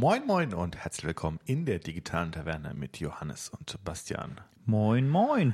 [0.00, 4.40] Moin Moin und herzlich willkommen in der digitalen Taverne mit Johannes und Bastian.
[4.64, 5.52] Moin Moin.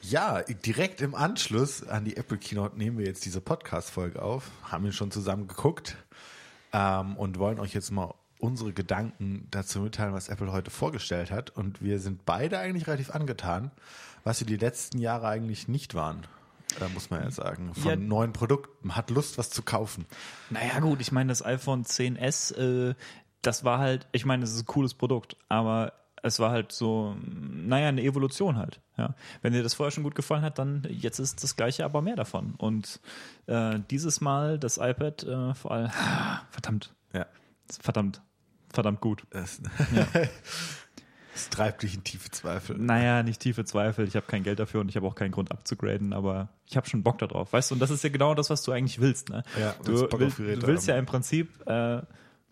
[0.00, 4.84] Ja, direkt im Anschluss an die Apple Keynote nehmen wir jetzt diese Podcast-Folge auf, haben
[4.86, 5.98] wir schon zusammen geguckt
[6.72, 11.50] ähm, und wollen euch jetzt mal unsere Gedanken dazu mitteilen, was Apple heute vorgestellt hat.
[11.50, 13.70] Und wir sind beide eigentlich relativ angetan,
[14.24, 16.26] was sie die letzten Jahre eigentlich nicht waren.
[16.78, 17.96] Da muss man ja sagen, von Ja.
[17.96, 18.96] neuen Produkten.
[18.96, 20.06] Hat Lust, was zu kaufen.
[20.48, 22.94] Naja gut, ich meine, das iPhone 10s, äh,
[23.42, 27.16] das war halt, ich meine, es ist ein cooles Produkt, aber es war halt so,
[27.24, 28.80] naja, eine Evolution halt.
[28.96, 29.14] Ja.
[29.42, 32.16] Wenn dir das vorher schon gut gefallen hat, dann jetzt ist das gleiche, aber mehr
[32.16, 32.54] davon.
[32.58, 33.00] Und
[33.46, 35.90] äh, dieses Mal das iPad äh, vor allem,
[36.50, 37.26] verdammt, Ja.
[37.80, 38.20] verdammt,
[38.72, 39.22] verdammt gut.
[39.30, 39.62] Das,
[41.32, 42.76] das treibt dich in tiefe Zweifel.
[42.76, 44.08] Naja, nicht tiefe Zweifel.
[44.08, 46.88] Ich habe kein Geld dafür und ich habe auch keinen Grund abzugraden, aber ich habe
[46.88, 47.52] schon Bock darauf.
[47.52, 49.28] Weißt du, und das ist ja genau das, was du eigentlich willst.
[49.28, 49.44] Ne?
[49.58, 52.02] Ja, du, willst du willst ja im Prinzip, äh,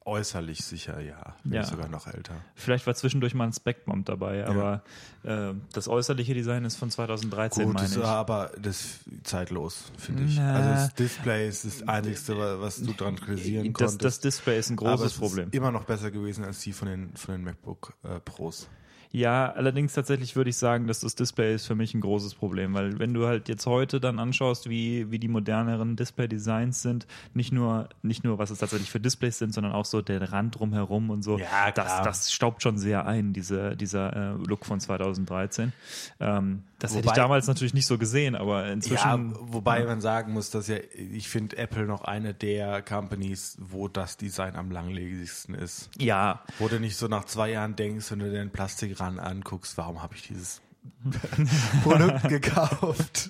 [0.05, 1.35] Äußerlich sicher, ja.
[1.45, 1.65] Bin Ja.
[1.65, 2.35] sogar noch älter.
[2.55, 4.83] Vielleicht war zwischendurch mal ein Spec-Bump dabei, aber
[5.23, 8.03] äh, das äußerliche Design ist von 2013, Gut, meine ist ich.
[8.03, 10.39] aber das ist zeitlos, finde ich.
[10.39, 10.55] Na.
[10.55, 14.05] Also das Display ist das Einzige, wa- was du dran kritisieren Das, konntest.
[14.05, 15.49] das Display ist ein aber großes es Problem.
[15.49, 18.67] ist immer noch besser gewesen als die von den, von den MacBook äh, Pros.
[19.11, 22.75] Ja, allerdings tatsächlich würde ich sagen, dass das Display ist für mich ein großes Problem,
[22.75, 27.53] weil wenn du halt jetzt heute dann anschaust, wie, wie die moderneren Display-Designs sind, nicht
[27.53, 31.11] nur, nicht nur, was es tatsächlich für Displays sind, sondern auch so der Rand drumherum
[31.11, 35.73] und so, Ja, das, das staubt schon sehr ein, diese, dieser äh, Look von 2013.
[36.21, 39.35] Ähm, das hätte Wobei- ich damals natürlich nicht so gesehen, aber Ja, inzwischen.
[39.53, 44.17] wobei man sagen muss, dass ja, ich finde Apple noch eine der Companies, wo das
[44.17, 45.91] Design am langlebigsten ist.
[45.99, 50.03] Ja, Wo du nicht so nach zwei Jahren denkst, wenn du den Plastikrand anguckst, warum
[50.03, 50.61] habe ich dieses
[51.83, 53.29] Produkt gekauft?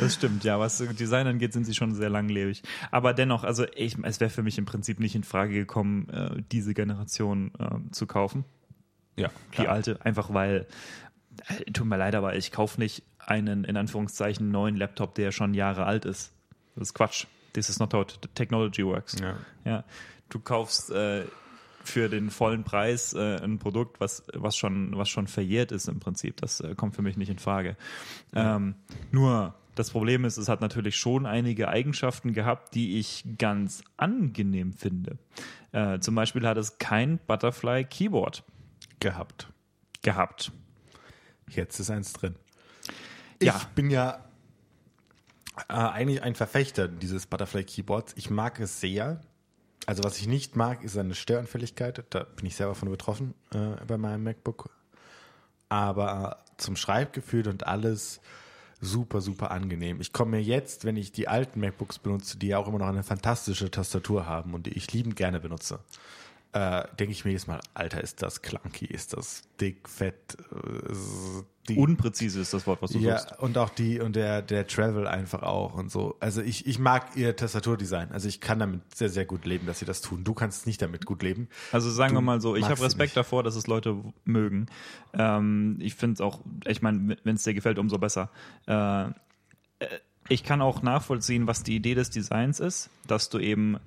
[0.00, 0.58] Das stimmt, ja.
[0.58, 2.62] Was Design angeht, sind sie schon sehr langlebig.
[2.90, 6.42] Aber dennoch, also ich, es wäre für mich im Prinzip nicht in Frage gekommen, äh,
[6.52, 8.44] diese Generation äh, zu kaufen.
[9.16, 10.66] Ja, Die alte, einfach weil,
[11.72, 15.86] tut mir leid, aber ich kaufe nicht einen, in Anführungszeichen, neuen Laptop, der schon Jahre
[15.86, 16.32] alt ist.
[16.74, 17.26] Das ist Quatsch.
[17.52, 18.04] This is not how
[18.34, 19.16] technology works.
[19.18, 19.36] Ja.
[19.64, 19.84] Ja.
[20.28, 21.24] Du kaufst äh,
[21.84, 26.00] für den vollen Preis äh, ein Produkt, was, was, schon, was schon verjährt ist im
[26.00, 26.36] Prinzip.
[26.38, 27.76] Das äh, kommt für mich nicht in Frage.
[28.34, 28.74] Ähm,
[29.10, 34.72] nur das Problem ist, es hat natürlich schon einige Eigenschaften gehabt, die ich ganz angenehm
[34.72, 35.18] finde.
[35.72, 38.42] Äh, zum Beispiel hat es kein Butterfly Keyboard
[39.00, 39.48] gehabt.
[40.02, 40.52] gehabt.
[41.48, 42.36] Jetzt ist eins drin.
[43.38, 43.60] Ich Ja.
[43.74, 44.24] bin ja
[45.68, 48.12] äh, eigentlich ein Verfechter dieses Butterfly Keyboards.
[48.16, 49.20] Ich mag es sehr.
[49.86, 52.04] Also was ich nicht mag, ist seine Störanfälligkeit.
[52.10, 54.70] Da bin ich selber von betroffen äh, bei meinem MacBook.
[55.68, 58.20] Aber zum Schreibgefühl und alles
[58.80, 60.00] super, super angenehm.
[60.00, 62.88] Ich komme mir jetzt, wenn ich die alten MacBooks benutze, die ja auch immer noch
[62.88, 65.80] eine fantastische Tastatur haben und die ich liebend gerne benutze,
[66.56, 70.38] äh, denke ich mir jedes Mal, Alter, ist das clunky, ist das dick, fett,
[71.68, 73.38] äh, Unpräzise ist das Wort, was du ja, suchst.
[73.40, 76.16] und auch die und der, der Travel einfach auch und so.
[76.20, 78.12] Also ich, ich mag ihr Tastaturdesign.
[78.12, 80.22] Also ich kann damit sehr, sehr gut leben, dass sie das tun.
[80.22, 81.48] Du kannst nicht damit gut leben.
[81.72, 84.66] Also sagen Du wir mal so, ich habe Respekt davor, dass es Leute mögen.
[85.12, 88.30] Ähm, ich finde es auch, ich meine, wenn es dir gefällt, umso besser.
[88.68, 89.10] Äh, äh,
[90.28, 93.78] ich kann auch nachvollziehen, was die Idee des Designs ist, dass du eben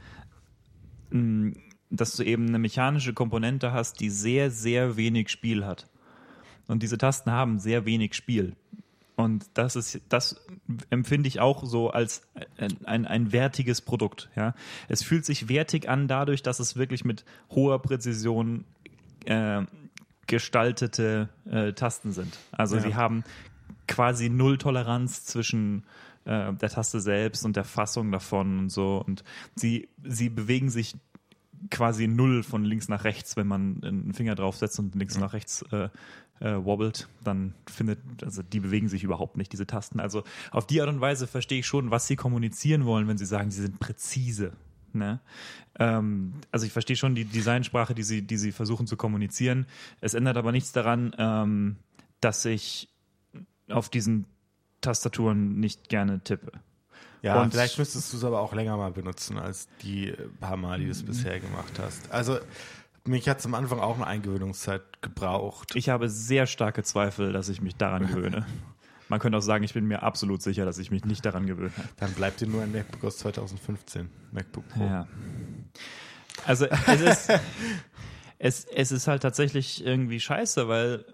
[1.11, 1.53] mh,
[1.89, 5.87] dass du eben eine mechanische Komponente hast, die sehr, sehr wenig Spiel hat.
[6.67, 8.55] Und diese Tasten haben sehr wenig Spiel.
[9.15, 10.45] Und das ist, das
[10.89, 12.21] empfinde ich auch so als
[12.57, 14.29] ein, ein, ein wertiges Produkt.
[14.35, 14.53] Ja,
[14.87, 18.63] es fühlt sich wertig an dadurch, dass es wirklich mit hoher Präzision
[19.25, 19.63] äh,
[20.27, 22.37] gestaltete äh, Tasten sind.
[22.51, 22.83] Also Ja.
[22.83, 23.23] sie haben
[23.87, 25.83] quasi null Toleranz zwischen
[26.25, 29.03] äh, der Taste selbst und der Fassung davon und so.
[29.05, 29.23] Und
[29.55, 30.95] sie, sie bewegen sich
[31.69, 35.63] quasi null von links nach rechts, wenn man einen Finger draufsetzt und links nach rechts
[35.71, 35.89] äh,
[36.39, 39.99] äh, wobbelt, dann findet, also die bewegen sich überhaupt nicht, diese Tasten.
[39.99, 43.25] Also auf die Art und Weise verstehe ich schon, was sie kommunizieren wollen, wenn sie
[43.25, 44.53] sagen, sie sind präzise.
[44.93, 45.19] Ne?
[45.77, 49.65] Ähm, also ich verstehe schon die Designsprache, die sie, die sie versuchen zu kommunizieren.
[50.01, 51.75] Es ändert aber nichts daran, ähm,
[52.21, 52.89] dass ich
[53.69, 54.25] auf diesen
[54.81, 56.51] Tastaturen nicht gerne tippe.
[57.21, 60.79] Ja, Und- vielleicht müsstest du es aber auch länger mal benutzen als die paar Mal,
[60.79, 62.11] die du es bisher gemacht hast.
[62.11, 62.39] Also
[63.05, 65.75] mich hat es am Anfang auch eine Eingewöhnungszeit gebraucht.
[65.75, 68.45] Ich habe sehr starke Zweifel, dass ich mich daran gewöhne.
[69.09, 71.71] Man könnte auch sagen, ich bin mir absolut sicher, dass ich mich nicht daran gewöhne.
[71.97, 74.83] Dann bleibt dir nur ein MacBook aus 2015, MacBook Pro.
[74.85, 75.07] Ja.
[76.45, 77.29] Also es ist,
[78.39, 81.05] es, es ist halt tatsächlich irgendwie scheiße, weil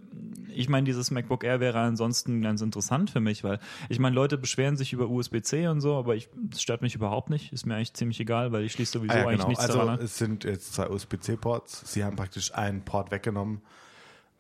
[0.54, 4.38] ich meine, dieses MacBook Air wäre ansonsten ganz interessant für mich, weil ich meine, Leute
[4.38, 7.51] beschweren sich über USB-C und so, aber ich, das stört mich überhaupt nicht.
[7.51, 9.48] Ist mir eigentlich ziemlich egal, weil ich schließe sowieso Ah, ja, eigentlich genau.
[9.50, 10.06] nichts Also daran an.
[10.06, 11.92] es sind jetzt zwei USB-C-Ports.
[11.92, 13.62] Sie haben praktisch einen Port weggenommen,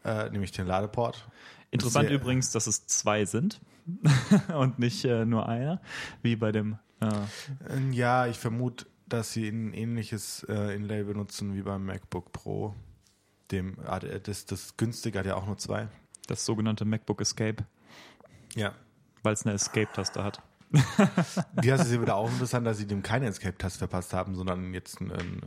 [0.05, 1.27] äh, nämlich den Ladeport.
[1.71, 3.59] Interessant sehr- übrigens, dass es zwei sind
[4.57, 5.81] und nicht äh, nur einer,
[6.21, 7.09] wie bei dem Äh,
[7.91, 12.75] Ja, ich vermute, dass sie ein ähnliches äh, Inlay benutzen wie beim MacBook Pro.
[13.51, 15.87] Dem, ah, das, das günstige hat ja auch nur zwei.
[16.27, 17.63] das sogenannte MacBook Escape,
[18.55, 18.73] Ja.
[19.21, 20.41] weil es eine Escape-Taste hat.
[21.63, 24.99] Die hast du wieder auch interessant, dass sie dem keine Escape-Taste verpasst haben, sondern jetzt
[24.99, 25.41] einen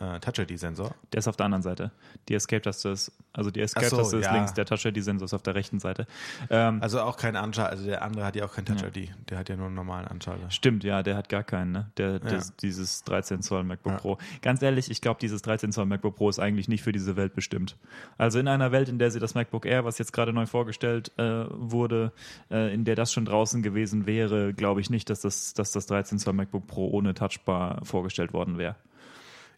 [0.00, 0.94] äh, Touch-ID-Sensor.
[1.12, 1.90] Der ist auf der anderen Seite.
[2.28, 4.34] Die Escape-Taste ist, also die Escape-Taste so, ist ja.
[4.34, 6.06] links, der Touch-ID-Sensor ist auf der rechten Seite.
[6.50, 9.10] Ähm, Also auch kein Anschalter, also der andere hat ja auch kein Touch-ID.
[9.30, 10.50] Der hat ja nur einen normalen Anschalter.
[10.50, 11.90] Stimmt, ja, der hat gar keinen, ne?
[11.96, 12.40] Der, Ja.
[12.60, 13.98] dieses 13 Zoll MacBook Ja.
[13.98, 14.18] Pro.
[14.42, 17.34] Ganz ehrlich, ich glaube, dieses 13 Zoll MacBook Pro ist eigentlich nicht für diese Welt
[17.34, 17.76] bestimmt.
[18.18, 21.10] Also in einer Welt, in der sie das MacBook Air, was jetzt gerade neu vorgestellt
[21.18, 22.12] äh, wurde,
[22.50, 25.86] äh, in der das schon draußen gewesen wäre, glaube ich nicht, dass das, dass das
[25.86, 28.76] 13 Zoll MacBook Pro ohne Touchbar vorgestellt worden wäre.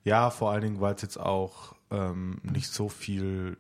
[0.08, 3.56] Ja, vor allen Dingen, weil es jetzt auch ähm, nicht so viel,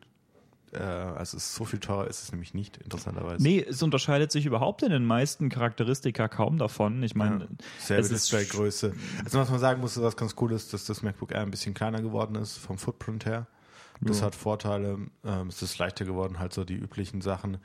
[0.72, 3.42] äh, also es ist so viel teurer ist es nämlich nicht, interessanterweise.
[3.42, 7.02] Nee, es unterscheidet sich überhaupt in den meisten Charakteristika kaum davon.
[7.02, 7.46] Ich meine, Ja.
[7.78, 8.94] Selbe es ist Displaygröße.
[9.24, 11.74] Also was man sagen muss, was ganz cool ist, dass das MacBook Air ein bisschen
[11.74, 13.46] kleiner geworden ist vom Footprint her.
[14.00, 14.26] Das Ja.
[14.26, 14.98] hat Vorteile.
[15.24, 17.58] Ähm, es ist leichter geworden, halt so die üblichen Sachen.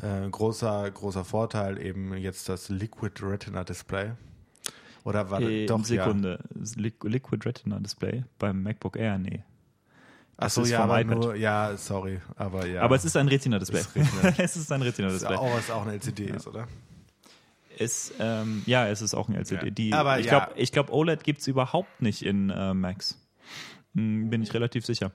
[0.00, 4.12] Äh, großer, großer Vorteil eben jetzt das Liquid Retina Display.
[5.04, 6.40] Oder war Äh, doch Sekunde.
[6.54, 9.36] Liqu- Liquid Retina Display beim MacBook Air, nee.
[9.36, 9.42] Ja.
[10.36, 12.82] Das Achso, ja, aber nur, ja, sorry, aber ja.
[12.82, 13.78] Aber es ist ein Retina-Display.
[13.80, 14.34] Es Retina.
[14.38, 15.36] es ist ein Das Retina-Display.
[15.36, 16.66] auch, was auch eine LCD ist, oder?
[17.78, 19.66] Es, ähm, ja, es ist auch ein LCD.
[19.66, 19.70] Ja.
[19.70, 20.46] Die, Aber ich ja.
[20.46, 23.20] glaube, glaub, OLED gibt es überhaupt nicht in äh, Macs.
[23.94, 25.12] Hm, bin ich relativ sicher.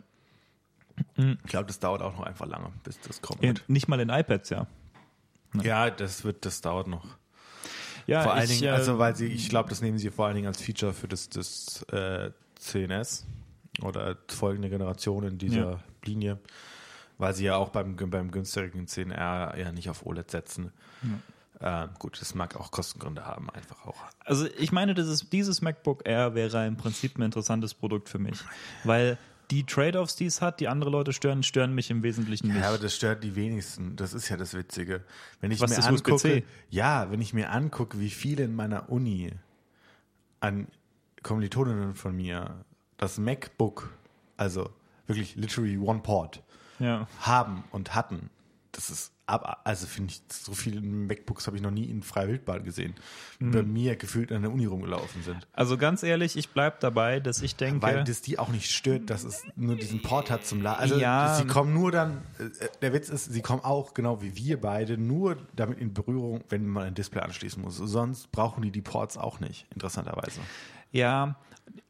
[1.17, 3.41] Ich glaube, das dauert auch noch einfach lange, bis das kommt.
[3.43, 4.67] In, nicht mal in iPads, ja.
[5.61, 7.17] Ja, das wird, das dauert noch.
[8.09, 10.25] Ja, vor allen ich, Dingen, äh, also weil sie, ich glaube, das nehmen sie vor
[10.25, 13.23] allen Dingen als Feature für das, das äh, 10S
[13.81, 15.79] oder folgende Generation in dieser Ja.
[16.03, 16.39] Linie,
[17.17, 20.71] weil sie ja auch beim, beim günstigen 10R ja nicht auf OLED setzen.
[21.61, 23.97] Ähm, gut, das mag auch Kostengründe haben, einfach auch.
[24.23, 28.39] Also ich meine, ist, dieses MacBook Air wäre im Prinzip ein interessantes Produkt für mich,
[28.85, 29.17] weil
[29.51, 32.57] die Trade-offs, die es hat, die andere Leute stören, stören mich im Wesentlichen nicht.
[32.57, 33.95] Ja, aber das stört die wenigsten.
[33.95, 35.03] Das ist ja das Witzige.
[35.41, 39.31] Wenn ich Was mir angucke, ja, wenn ich mir angucke, wie viele in meiner Uni
[40.39, 40.67] an
[41.23, 42.63] Kommilitoninnen von mir
[42.97, 43.91] das MacBook,
[44.37, 44.69] also
[45.07, 46.43] wirklich literally one port,
[46.79, 47.07] ja.
[47.21, 48.29] haben und hatten,
[48.71, 52.27] das ist ab, also finde ich, so viele MacBooks habe ich noch nie in freier
[52.27, 52.95] Wildbahn gesehen,
[53.39, 53.51] Mhm.
[53.51, 55.47] bei mir gefühlt an der Uni rumgelaufen sind.
[55.53, 59.09] Also ganz ehrlich, ich bleib dabei, dass ich denke, Weil das die auch nicht stört,
[59.09, 60.79] dass es nur diesen Port hat zum Laden.
[60.81, 61.35] Also Ja.
[61.37, 64.97] sie kommen nur dann, äh, der Witz ist, sie kommen auch, genau wie wir beide,
[64.97, 67.77] nur damit in Berührung, wenn man ein Display anschließen muss.
[67.77, 70.41] Sonst brauchen die die Ports auch nicht, interessanterweise.
[70.91, 71.35] ja,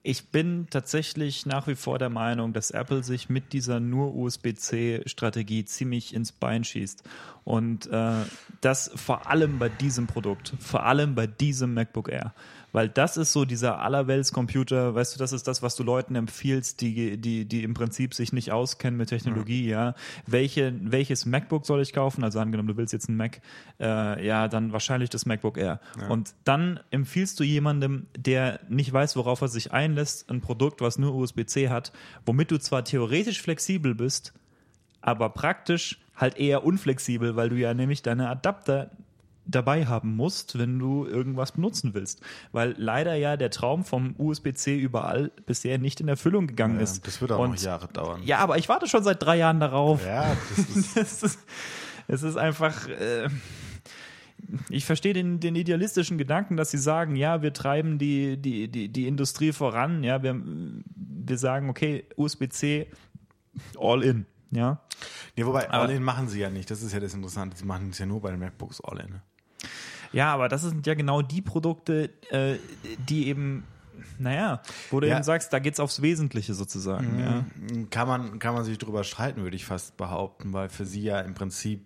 [0.04, 5.66] ich bin tatsächlich nach wie vor der Meinung, dass Apple sich mit dieser nur USB-C-Strategie
[5.66, 7.04] ziemlich ins Bein schießt.
[7.44, 8.26] Und äh,
[8.62, 12.34] das vor allem bei diesem Produkt, vor allem bei diesem MacBook Air
[12.72, 16.82] weil das ist so dieser Allerweltscomputer, weißt du, das ist das, was du Leuten empfiehlst,
[16.82, 19.90] die, die, die im Prinzip sich nicht auskennen mit Technologie, ja.
[19.90, 19.96] ja.
[20.28, 22.24] Welche, welches MacBook soll ich kaufen?
[22.24, 23.42] Also angenommen, du willst jetzt ein Mac,
[23.80, 25.80] äh, ja, dann wahrscheinlich das MacBook Air.
[26.00, 26.08] Ja.
[26.08, 30.98] Und dann empfiehlst du jemandem, der nicht weiß, worauf er sich einlässt, ein Produkt, was
[30.98, 31.92] nur USB-C hat,
[32.26, 34.34] womit du zwar theoretisch flexibel bist,
[35.02, 38.92] aber praktisch halt eher unflexibel, weil du ja nämlich deine Adapter
[39.52, 42.22] dabei haben musst, wenn du irgendwas benutzen willst.
[42.52, 47.06] Weil leider ja der Traum vom USB-C überall bisher nicht in Erfüllung gegangen ja, ist.
[47.08, 48.22] Das wird auch Und, noch Jahre dauern.
[48.24, 50.06] Ja, aber ich warte schon seit drei Jahren darauf.
[50.06, 51.40] Ja, das ist, das ist,
[52.08, 52.88] es ist einfach.
[52.88, 53.30] Äh,
[54.70, 58.88] ich verstehe den, den idealistischen Gedanken, dass sie sagen, ja, wir treiben die, die, die,
[58.88, 60.42] die Industrie voran, ja, wir,
[60.96, 62.88] wir sagen, okay, USB-C
[63.78, 64.26] all in.
[64.52, 64.82] Ja.
[65.36, 66.72] Nee, wobei, All-In machen sie ja nicht.
[66.72, 67.58] Das ist ja das Interessante.
[67.58, 69.12] Sie machen es ja nur bei den MacBooks All-In.
[69.12, 69.22] Ne?
[70.12, 72.56] Ja, aber das sind ja genau die Produkte, äh,
[73.08, 73.64] die eben
[74.18, 74.62] naja,
[74.92, 75.16] wo du ja.
[75.16, 77.16] eben sagst, da geht es aufs Wesentliche sozusagen.
[77.16, 77.20] Mhm.
[77.20, 77.44] Ja.
[77.90, 81.20] Kann, man, kann man sich drüber streiten, würde ich fast behaupten, weil für sie ja
[81.22, 81.86] im Prinzip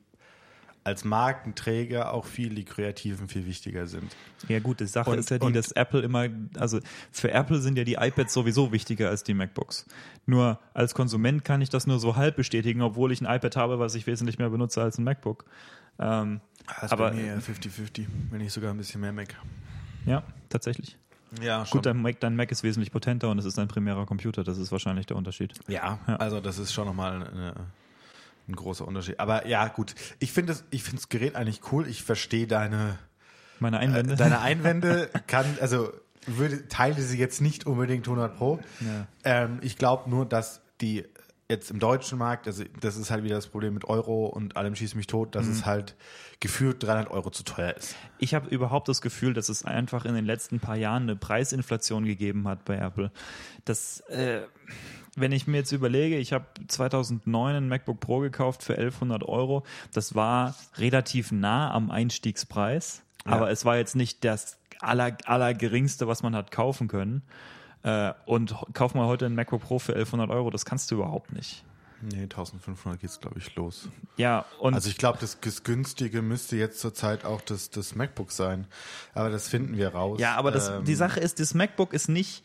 [0.84, 4.16] als Markenträger auch viel die Kreativen viel wichtiger sind.
[4.48, 6.80] Ja gut, die Sache und, ist ja die, dass Apple immer, also
[7.12, 9.86] für Apple sind ja die iPads sowieso wichtiger als die MacBooks.
[10.25, 13.80] Nur als Konsument kann ich das nur so halb bestätigen, obwohl ich ein iPad habe,
[13.80, 15.46] was ich wesentlich mehr benutze als ein MacBook.
[16.00, 16.42] Ähm,
[16.82, 19.36] das aber bei mir 50-50, wenn nicht sogar ein bisschen mehr Mac.
[20.06, 20.98] Ja, tatsächlich.
[21.42, 21.80] Ja, schon.
[21.80, 24.58] Gut, dein Mac, dein Mac ist wesentlich potenter und es ist ein primärer Computer, das
[24.58, 25.54] ist wahrscheinlich der Unterschied.
[25.68, 26.16] Ja, ja.
[26.18, 27.56] also das ist schon nochmal eine,
[28.47, 29.19] ein großer Unterschied.
[29.19, 29.95] Aber ja, gut.
[30.19, 31.88] Ich finde das, ich finde das Gerät eigentlich cool.
[31.88, 32.97] Ich verstehe deine,
[33.59, 34.13] meine Einwände.
[34.13, 35.91] Äh, deine Einwände kann, also
[36.25, 38.59] würde, teile sie jetzt nicht unbedingt 100 Pro.
[38.79, 39.07] Ja.
[39.23, 41.05] Ähm, ich glaube nur, dass die
[41.50, 44.75] jetzt im deutschen Markt, also das ist halt wieder das Problem mit Euro und allem
[44.75, 45.51] schießt mich tot, dass mhm.
[45.51, 45.95] es halt
[46.39, 47.95] gefühlt 300 Euro zu teuer ist.
[48.17, 52.05] Ich habe überhaupt das Gefühl, dass es einfach in den letzten paar Jahren eine Preisinflation
[52.05, 53.12] gegeben hat bei Apple.
[53.65, 54.41] Das, äh,
[55.15, 59.63] wenn ich mir jetzt überlege, ich habe 2009 ein MacBook Pro gekauft für 1100 Euro.
[59.93, 63.34] Das war relativ nah am Einstiegspreis, ja.
[63.34, 67.24] aber es war jetzt nicht das aller, allergeringste, was man hat kaufen können.
[67.84, 71.32] Äh, und kauf mal heute ein MacBook Pro für 1100 Euro, das kannst du überhaupt
[71.32, 71.63] nicht.
[72.01, 73.88] Nee, 1500 geht's, glaube ich, los.
[74.17, 74.74] Ja, und.
[74.74, 78.67] Also ich glaube, das günstige müsste jetzt zurzeit auch das, das MacBook sein.
[79.13, 80.20] Aber das finden wir raus.
[80.20, 82.43] Ja, aber das, ähm, die Sache ist, das MacBook ist nicht,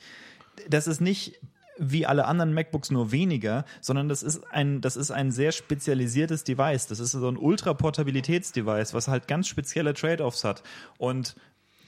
[0.68, 1.40] das ist nicht
[1.78, 6.44] wie alle anderen MacBooks nur weniger, sondern das ist ein, das ist ein sehr spezialisiertes
[6.44, 6.87] Device.
[6.87, 10.62] Das ist so ein Ultra-Portabilitäts-Device, was halt ganz spezielle Trade-offs hat.
[10.99, 11.37] Und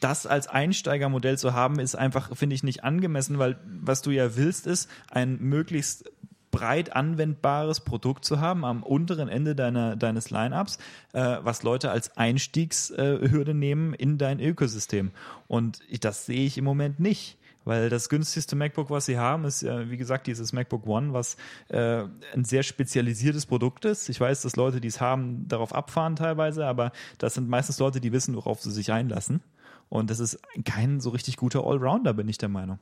[0.00, 4.36] das als Einsteigermodell zu haben, ist einfach, finde ich, nicht angemessen, weil was du ja
[4.36, 6.10] willst, ist ein möglichst
[6.50, 10.78] breit anwendbares Produkt zu haben am unteren Ende deiner, deines Lineups,
[11.12, 15.12] äh, was Leute als Einstiegshürde nehmen in dein Ökosystem.
[15.46, 17.38] Und das sehe ich im Moment nicht.
[17.64, 21.36] Weil das günstigste MacBook, was sie haben, ist ja, wie gesagt, dieses MacBook One, was
[21.68, 24.08] äh, ein sehr spezialisiertes Produkt ist.
[24.08, 28.00] Ich weiß, dass Leute, die es haben, darauf abfahren teilweise, aber das sind meistens Leute,
[28.00, 29.42] die wissen, worauf sie sich einlassen.
[29.90, 32.78] Und das ist kein so richtig guter Allrounder, bin ich der Meinung.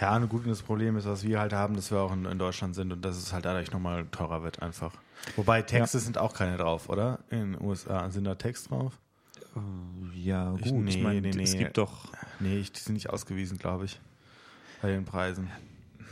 [0.00, 2.74] Ja, ein gutes Problem ist, was wir halt haben, dass wir auch in, in Deutschland
[2.74, 4.92] sind und dass es halt dadurch nochmal teurer wird einfach.
[5.36, 6.04] Wobei Texte ja.
[6.04, 7.20] sind auch keine drauf, oder?
[7.30, 8.98] In den USA sind da Text drauf?
[10.14, 10.66] Ja, gut.
[10.66, 11.42] Ich, nee, ich mein, nee, nee.
[11.42, 12.12] Es gibt doch.
[12.40, 14.00] Nee, die sind nicht ausgewiesen, glaube ich.
[14.82, 15.50] Bei den Preisen.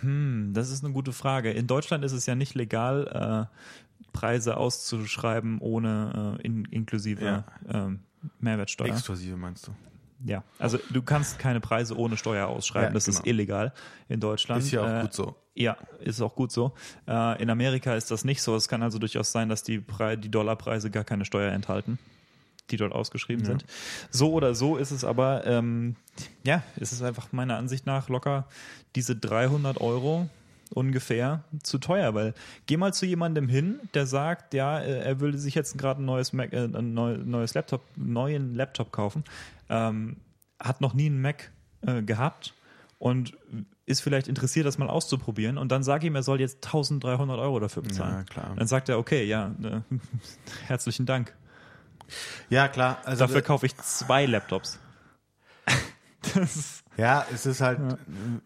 [0.01, 1.51] Hm, das ist eine gute Frage.
[1.51, 3.57] In Deutschland ist es ja nicht legal, äh,
[4.13, 7.45] Preise auszuschreiben ohne äh, in, inklusive ja.
[7.69, 8.01] ähm,
[8.41, 8.89] Mehrwertsteuer.
[8.89, 9.73] Exklusive meinst du?
[10.25, 12.91] Ja, also du kannst keine Preise ohne Steuer ausschreiben.
[12.91, 13.19] Ja, das genau.
[13.19, 13.73] ist illegal
[14.09, 14.63] in Deutschland.
[14.63, 15.37] Ist ja auch äh, gut so.
[15.55, 16.75] Ja, ist auch gut so.
[17.09, 18.55] Äh, in Amerika ist das nicht so.
[18.55, 21.99] Es kann also durchaus sein, dass die, Pre die Dollarpreise gar keine Steuer enthalten,
[22.71, 23.51] die dort ausgeschrieben ja.
[23.51, 23.65] sind.
[24.11, 25.97] So oder so ist es aber, ähm,
[26.45, 28.47] ja, ist es einfach meiner Ansicht nach locker
[28.95, 30.29] diese 300 Euro
[30.71, 32.35] ungefähr zu teuer, weil
[32.67, 36.07] geh mal zu jemandem hin, der sagt, ja, äh, er würde sich jetzt gerade ein
[36.07, 39.25] neues Mac, äh, ein neues Laptop, neuen Laptop kaufen,
[39.69, 40.17] ähm,
[40.59, 41.51] hat noch nie einen Mac
[41.83, 42.55] äh, gehabt
[42.99, 43.37] und
[43.85, 47.61] ist vielleicht interessiert, das mal auszuprobieren und dann sage ihm, er soll jetzt 1300 Euro
[47.61, 48.15] dafür bezahlen.
[48.19, 48.53] Ja, klar.
[48.57, 49.81] Dann sagt er, okay, ja, äh,
[50.67, 51.35] herzlichen Dank.
[52.51, 52.99] Ja, klar.
[53.05, 54.79] Also dafür kaufe ich zwei Laptops.
[56.35, 57.79] das ja, es ist halt,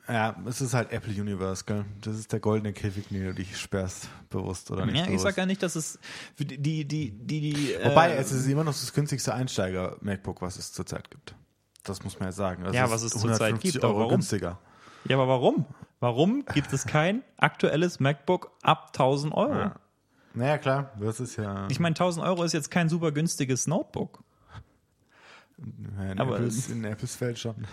[0.09, 0.15] ja.
[0.15, 0.37] ja.
[0.47, 1.85] es ist halt Apple Universe, gell?
[2.01, 4.97] Das ist der goldene Käfig, den du dich sperrst, bewusst oder nicht.
[4.97, 5.17] Ja, bewusst.
[5.17, 5.99] ich sag ja nicht, dass es
[6.39, 7.77] die, die, die, die.
[7.83, 11.35] Wobei, äh, es ist immer noch das günstigste Einsteiger-MacBook, was es zurzeit gibt.
[11.83, 12.65] Das muss man ja sagen.
[12.65, 14.11] Also ja, was es zurzeit gibt, Euro warum?
[14.11, 14.59] günstiger.
[15.09, 15.67] Ja, aber warum?
[16.01, 19.55] Warum gibt es kein aktuelles MacBook ab 1000 Euro?
[19.55, 19.75] Ja.
[20.37, 21.67] Naja, klar, das ist ja.
[21.71, 24.23] Ich meine, 1000 Euro ist jetzt kein super günstiges Notebook.
[25.59, 27.55] in, aber- Apples, in Apples Welt schon.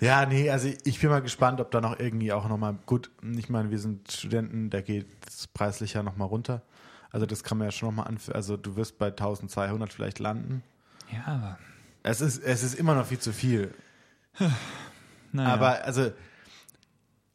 [0.00, 3.50] Ja, nee, also ich bin mal gespannt, ob da noch irgendwie auch nochmal, gut, ich
[3.50, 6.62] meine, wir sind Studenten, da geht es preislich ja nochmal runter.
[7.10, 8.34] Also das kann man ja schon nochmal anführen.
[8.36, 10.62] Also du wirst bei 1200 vielleicht landen.
[11.12, 11.58] ja, aber.
[12.02, 13.74] Es ist, es ist immer noch viel zu viel.
[15.32, 15.52] Naja.
[15.52, 16.12] Aber also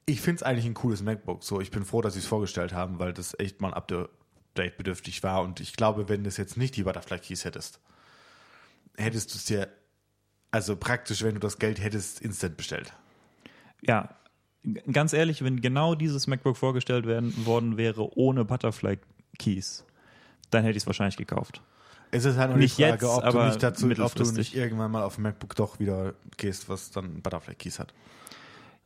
[0.05, 1.43] ich finde es eigentlich ein cooles MacBook.
[1.43, 5.23] So, ich bin froh, dass sie es vorgestellt haben, weil das echt mal update bedürftig
[5.23, 5.41] war.
[5.41, 7.79] Und ich glaube, wenn du es jetzt nicht die Butterfly Keys hättest,
[8.97, 9.67] hättest du es dir,
[10.51, 12.93] also praktisch, wenn du das Geld hättest, instant bestellt.
[13.81, 14.15] ja,
[14.91, 18.99] ganz ehrlich, wenn genau dieses MacBook vorgestellt werden, worden wäre ohne Butterfly
[19.37, 19.85] Keys,
[20.49, 21.61] dann hätte ich es wahrscheinlich gekauft.
[22.11, 24.55] Es ist halt nur Nicht die Frage, jetzt, ob, du nicht dazu, ob du nicht
[24.55, 27.93] irgendwann mal auf MacBook doch wieder gehst, was dann Butterfly Keys hat.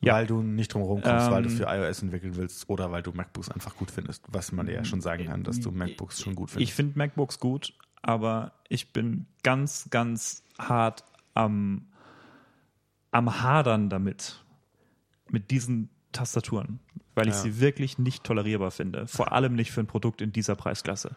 [0.02, 0.14] Ja.
[0.14, 3.12] Weil du nicht drum kommst, weil du Ähm, für iOS entwickeln willst oder weil du
[3.12, 6.50] MacBooks einfach gut findest, was man ja schon sagen kann, dass du MacBooks schon gut
[6.50, 6.74] Ich findest.
[6.76, 11.04] finde MacBooks gut, aber ich bin ganz, ganz hart
[11.34, 11.88] am,
[13.12, 14.42] am Hadern damit,
[15.30, 16.80] mit diesen Tastaturen,
[17.16, 17.42] weil ich Ja.
[17.42, 19.06] sie wirklich nicht tolerierbar finde.
[19.06, 21.16] Vor allem nicht für ein Produkt in dieser Preisklasse.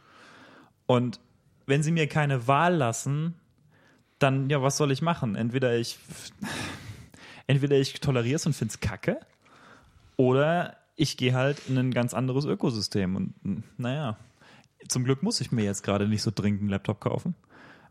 [0.87, 1.21] Und
[1.67, 3.35] wenn sie mir keine Wahl lassen,
[4.19, 5.37] dann, ja, was soll ich machen?
[5.37, 5.99] Entweder ich,
[7.47, 9.21] entweder ich toleriere es und finde es kacke,
[10.17, 13.17] oder ich gehe halt in ein ganz anderes Ökosystem.
[13.17, 13.35] Und
[13.79, 14.17] naja,
[14.89, 17.35] zum Glück muss ich mir jetzt gerade nicht so dringend einen Laptop kaufen.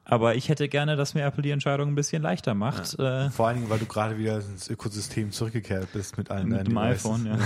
[0.04, 2.98] Aber ich hätte gerne, dass mir Apple die Entscheidung ein bisschen leichter macht.
[2.98, 6.68] Äh, Vor allen Dingen, weil du gerade wieder ins Ökosystem zurückgekehrt bist mit allen mit
[6.68, 7.38] dem iPhone, ja.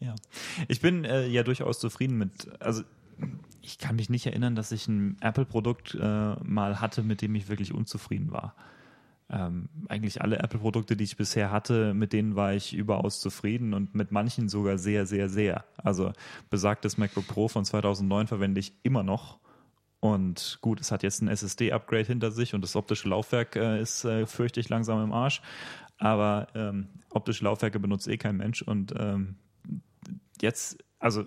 [0.00, 0.14] ja.
[0.68, 2.82] Ich bin äh, ja durchaus zufrieden mit, also
[3.60, 7.48] ich kann mich nicht erinnern, dass ich ein Apple-Produkt äh, mal hatte, mit dem ich
[7.48, 8.54] wirklich unzufrieden war.
[9.32, 13.94] Ähm, eigentlich alle Apple-Produkte, die ich bisher hatte, mit denen war ich überaus zufrieden und
[13.94, 15.64] mit manchen sogar sehr, sehr, sehr.
[15.76, 16.12] Also
[16.50, 19.38] besagtes MacBook Pro von 2009 verwende ich immer noch.
[20.00, 24.04] Und gut, es hat jetzt ein SSD-Upgrade hinter sich und das optische Laufwerk äh, ist,
[24.04, 25.42] äh, fürchte ich, langsam im Arsch.
[25.98, 28.62] Aber ähm, optische Laufwerke benutzt eh kein Mensch.
[28.62, 29.36] Und ähm,
[30.40, 31.26] jetzt, also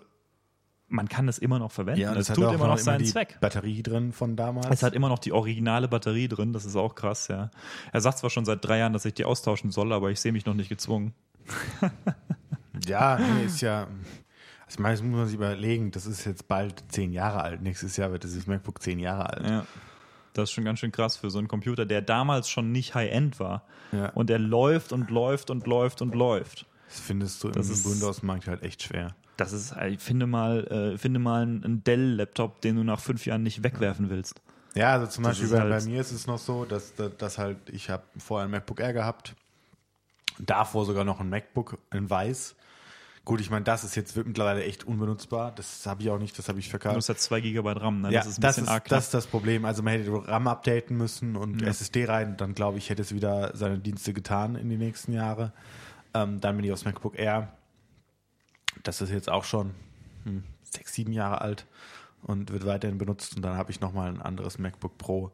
[0.88, 2.02] man kann es immer noch verwenden.
[2.02, 3.40] Ja, und es tut immer noch immer seinen die Zweck.
[3.42, 4.68] Batterie drin von damals.
[4.70, 7.50] Es hat immer noch die originale Batterie drin, das ist auch krass, ja.
[7.92, 10.32] Er sagt zwar schon seit drei Jahren, dass ich die austauschen soll, aber ich sehe
[10.32, 11.14] mich noch nicht gezwungen.
[12.88, 13.88] ja, nee, ist ja.
[14.66, 17.62] Also meistens muss man sich überlegen, das ist jetzt bald zehn Jahre alt.
[17.62, 19.48] Nächstes Jahr wird dieses MacBook zehn Jahre alt.
[19.48, 19.66] Ja.
[20.34, 23.40] Das ist schon ganz schön krass für so einen Computer, der damals schon nicht High-End
[23.40, 23.66] war.
[23.92, 24.10] Ja.
[24.10, 26.66] Und der läuft und läuft und läuft und läuft.
[26.88, 29.16] Das findest du Das im Windows-Markt halt echt schwer.
[29.38, 33.44] Das ist, ich finde mal, äh, finde mal einen Dell-Laptop, den du nach fünf Jahren
[33.44, 34.42] nicht wegwerfen willst.
[34.76, 37.16] Ja, also zum Das Beispiel bei, halt- bei mir ist es noch so, dass, dass,
[37.18, 39.36] dass halt, ich habe vorher ein MacBook Air gehabt,
[40.40, 42.56] davor sogar noch ein MacBook in weiß.
[43.26, 45.54] Gut, ich meine, das ist jetzt mittlerweile echt unbenutzbar.
[45.56, 46.98] Das habe ich auch nicht, das habe ich Du verkauft.
[46.98, 48.12] hast ja zwei Gigabyte RAM, ne?
[48.12, 49.64] Ja, das ist ein das bisschen ist, arg das ist das Problem.
[49.64, 51.70] Also man hätte RAM updaten müssen und Ja.
[51.70, 52.36] SSD rein.
[52.36, 55.54] Dann glaube ich, hätte es wieder seine Dienste getan in die nächsten Jahre.
[56.14, 57.48] Ähm, dann bin ich aufs MacBook Air.
[58.82, 59.76] Das ist jetzt auch schon
[60.24, 61.66] hm, sechs, sieben Jahre alt
[62.24, 63.36] und wird weiterhin benutzt.
[63.36, 65.32] Und dann habe ich nochmal ein anderes MacBook Pro.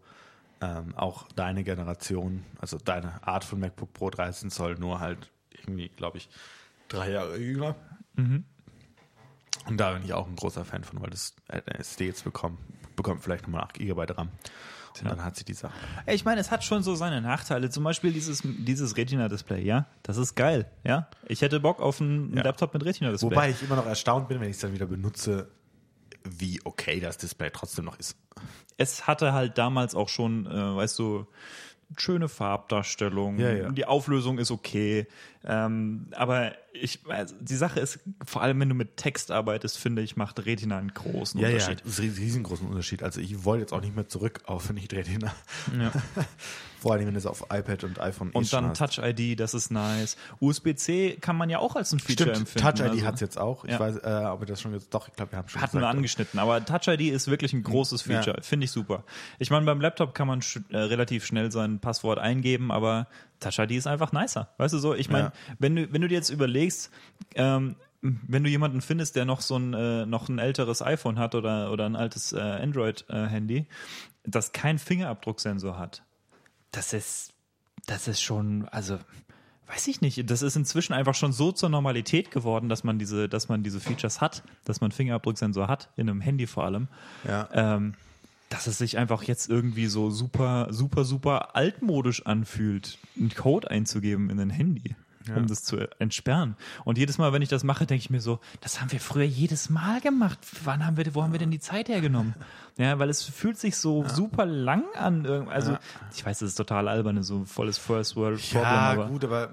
[0.61, 5.87] Ähm, auch deine Generation, also deine Art von MacBook Pro 13 Zoll, nur halt irgendwie,
[5.87, 6.29] glaube ich,
[6.89, 7.75] drei Jahre jünger.
[8.15, 8.43] Mhm.
[9.67, 12.59] Und da bin ich auch ein großer Fan von, weil das äh, SD jetzt bekommt,
[12.97, 14.29] bekommt vielleicht nochmal 8 GB RAM.
[15.01, 15.73] Und dann hat sie die Sache.
[16.07, 17.69] Ich meine, es hat schon so seine Nachteile.
[17.69, 19.85] Zum Beispiel dieses, dieses Retina-Display, ja?
[20.03, 21.07] Das ist geil, ja?
[21.27, 22.43] Ich hätte Bock auf einen Ja.
[22.43, 23.31] Laptop mit Retina-Display.
[23.31, 25.49] Wobei ich immer noch erstaunt bin, wenn ich es dann wieder benutze,
[26.23, 28.17] wie okay das Display trotzdem noch ist.
[28.77, 31.27] es hatte halt damals auch schon, äh, weißt du,
[31.97, 33.69] schöne Farbdarstellung, Ja, ja.
[33.71, 35.07] die Auflösung ist okay,
[35.43, 40.01] ähm, aber ich, also die Sache ist, vor allem wenn du mit Text arbeitest, finde
[40.01, 41.81] ich, macht Retina einen großen Ja, ja, Unterschied.
[41.83, 43.03] das ist ein riesengroßen Unterschied.
[43.03, 45.33] Also ich wollte jetzt auch nicht mehr zurück auf nicht Retina.
[45.79, 45.91] Ja.
[46.79, 48.95] Vor allem, wenn du es auf iPad und iPhone Und dann hast.
[48.97, 50.15] Touch ID, das ist nice.
[50.39, 52.67] USB-C kann man ja auch als ein Feature Stimmt, empfinden.
[52.77, 53.65] Touch ID also- hat es jetzt auch.
[53.65, 53.79] Ich Ja.
[53.79, 55.87] weiß, äh, ob wir das schon jetzt, doch, ich glaube, wir haben schon Hatten wir
[55.87, 58.21] angeschnitten, aber Touch ID ist wirklich ein großes Ja.
[58.21, 58.41] Feature.
[58.41, 59.03] Finde ich super.
[59.39, 63.07] Ich meine, beim Laptop kann man sch äh, relativ schnell sein Passwort eingeben, aber
[63.39, 64.49] Touch ID ist einfach nicer.
[64.57, 64.93] Weißt du so?
[64.95, 65.33] Ich meine, Ja.
[65.59, 66.91] wenn du, wenn du dir jetzt überlegst,
[67.35, 71.35] ähm, wenn du jemanden findest, der noch so ein, äh, noch ein älteres iPhone hat
[71.35, 73.67] oder, oder ein altes äh, Android-Handy,
[74.23, 76.03] das keinen Fingerabdrucksensor hat,
[76.71, 77.33] das ist,
[77.85, 78.99] das ist schon, also,
[79.67, 83.29] weiß ich nicht, das ist inzwischen einfach schon so zur Normalität geworden, dass man diese,
[83.29, 86.87] dass man diese Features hat, dass man Fingerabdrucksensor hat, in einem Handy vor allem.
[87.27, 87.49] Ja.
[87.53, 87.93] Ähm,
[88.49, 94.31] dass es sich einfach jetzt irgendwie so super, super, super altmodisch anfühlt, einen Code einzugeben
[94.31, 94.95] in ein Handy.
[95.37, 96.55] Um das zu entsperren.
[96.85, 99.23] Und jedes Mal, wenn ich das mache, denke ich mir so, das haben wir früher
[99.25, 100.39] jedes Mal gemacht.
[100.63, 102.35] Wann haben wir, wo haben wir denn die Zeit hergenommen?
[102.77, 105.25] Ja, weil es fühlt sich so super lang an.
[105.49, 105.77] Also,
[106.15, 109.49] ich weiß, das ist total albern, so volles First World Problem, Ja, aber gut, aber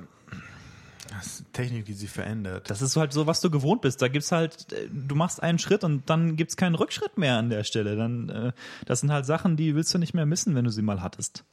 [1.10, 2.68] das ist Technik, die sich verändert.
[2.70, 4.00] das ist halt so, was du gewohnt bist.
[4.02, 7.50] Da gibt's halt, äh, du machst einen Schritt und dann gibt's keinen Rückschritt mehr an
[7.50, 7.96] der Stelle.
[7.96, 8.52] Dann, äh,
[8.84, 11.44] das sind halt Sachen, die willst du nicht mehr missen, wenn du sie mal hattest.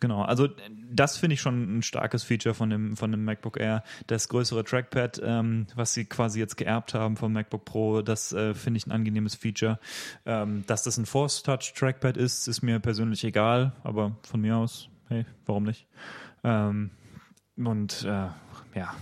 [0.00, 0.48] Genau, also
[0.90, 3.84] das finde ich schon ein starkes Feature von dem, von dem MacBook Air.
[4.06, 8.54] Das größere Trackpad, ähm, was sie quasi jetzt geerbt haben vom MacBook Pro, das äh,
[8.54, 9.78] finde ich ein angenehmes Feature.
[10.24, 14.56] Ähm, dass das ein Force Touch Trackpad ist, ist mir persönlich egal, aber von mir
[14.56, 15.86] aus, hey, warum nicht?
[16.44, 16.90] Ähm,
[17.56, 18.28] und äh,
[18.74, 18.94] ja,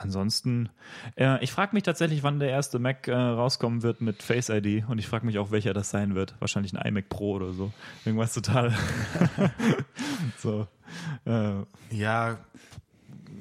[0.00, 0.68] ansonsten,
[1.16, 4.84] äh, ich frage mich tatsächlich, wann der erste Mac äh, rauskommen wird mit Face ID
[4.88, 6.34] und ich frage mich auch, welcher das sein wird.
[6.40, 7.72] Wahrscheinlich ein iMac Pro oder so.
[8.04, 8.74] Irgendwas total.
[10.38, 10.66] so.
[11.24, 11.52] Äh,
[11.90, 12.38] Ja,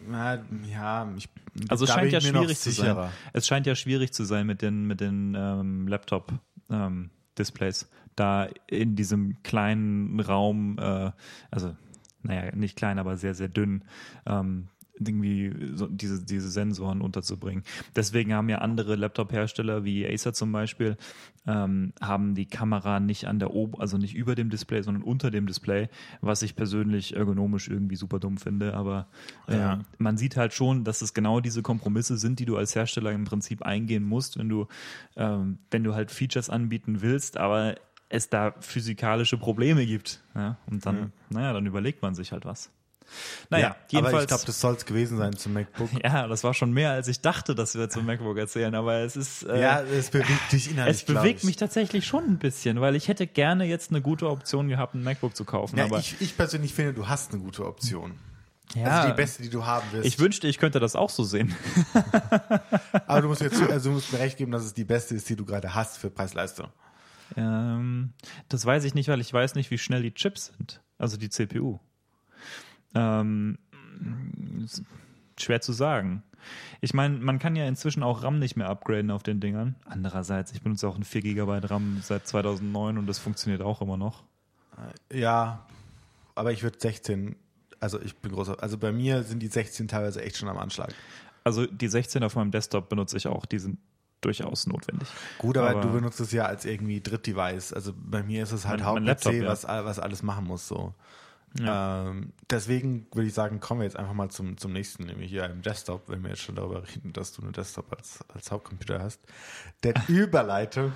[0.08, 0.40] na,
[0.72, 1.30] ja, ich,
[1.68, 3.10] also es scheint ja schwierig zu sein.
[3.34, 7.90] Es scheint ja schwierig zu sein mit den, mit den ähm, Laptop-Displays.
[8.16, 11.12] da in diesem kleinen Raum, äh,
[11.52, 11.76] also
[12.22, 13.84] naja, nicht klein, aber sehr, sehr dünn,
[14.26, 14.68] ähm,
[15.00, 17.64] irgendwie so diese, diese Sensoren unterzubringen.
[17.96, 20.98] Deswegen haben ja andere Laptop-Hersteller wie Acer zum Beispiel,
[21.48, 25.32] ähm, haben die Kamera nicht an der Ober, also nicht über dem Display, sondern unter
[25.32, 25.90] dem Display,
[26.22, 28.74] was ich persönlich ergonomisch irgendwie super dumm finde.
[28.74, 29.08] Aber
[29.48, 29.80] äh, Ja.
[29.98, 33.24] man sieht halt schon, dass es genau diese Kompromisse sind, die du als Hersteller im
[33.24, 34.68] Prinzip eingehen musst, wenn du,
[35.16, 37.76] ähm, wenn du halt Features anbieten willst, aber
[38.10, 40.24] es da physikalische Probleme gibt.
[40.36, 40.58] Ja?
[40.66, 42.72] Und dann, naja, dann überlegt man sich halt was.
[43.50, 44.14] Naja, ja, jedenfalls.
[44.14, 45.90] aber ich glaube, das soll es gewesen sein zum MacBook.
[46.04, 49.16] ja, das war schon mehr, als ich dachte, dass wir zum MacBook erzählen, aber es
[49.16, 49.44] ist.
[49.44, 50.98] Äh, ja, es bewegt dich innerlich.
[50.98, 51.58] es bewegt mich ich.
[51.58, 55.36] tatsächlich schon ein bisschen, weil ich hätte gerne jetzt eine gute Option gehabt, ein MacBook
[55.36, 55.78] zu kaufen.
[55.78, 58.14] Ja, aber ich, ich persönlich finde, du hast eine gute Option.
[58.76, 60.06] ja, Also die beste, die du haben wirst.
[60.06, 61.56] ich wünschte, ich könnte das auch so sehen.
[63.08, 65.16] aber du musst, mir zu, also du musst mir recht geben, dass es die beste
[65.16, 66.68] ist, die du gerade hast für Preis-Leistung.
[67.36, 68.14] Ähm,
[68.48, 71.30] das weiß ich nicht, weil ich weiß nicht, wie schnell die Chips sind, also die
[71.30, 71.80] CPU.
[72.96, 73.58] Ähm,
[75.38, 76.24] schwer zu sagen.
[76.82, 79.76] Ich meine, man kann ja inzwischen auch RAM nicht mehr upgraden auf den Dingern.
[79.86, 83.98] Andererseits, ich benutze auch ein 4 GB RAM seit 2009 und das funktioniert auch immer
[83.98, 84.24] noch.
[85.12, 85.66] Ja,
[86.36, 87.36] aber ich würde 16,
[87.82, 90.94] also ich bin großer, also bei mir sind die 16 teilweise echt schon am Anschlag.
[91.44, 93.78] Also die 16 auf meinem Desktop benutze ich auch, die sind
[94.22, 95.08] durchaus notwendig.
[95.38, 97.74] Gut, aber, Aber- du benutzt es ja als irgendwie Drittdevice.
[97.74, 99.48] Also bei mir ist es halt Haupt-PC, ja.
[99.48, 100.68] was, was alles machen muss.
[100.68, 100.94] So.
[101.60, 105.46] Ähm, deswegen würde ich sagen, kommen wir jetzt einfach mal zum, zum nächsten, nämlich hier
[105.46, 109.02] im Desktop, wenn wir jetzt schon darüber reden, dass du einen Desktop als, als Hauptcomputer
[109.02, 109.20] hast.
[109.84, 110.94] Der Überleitung.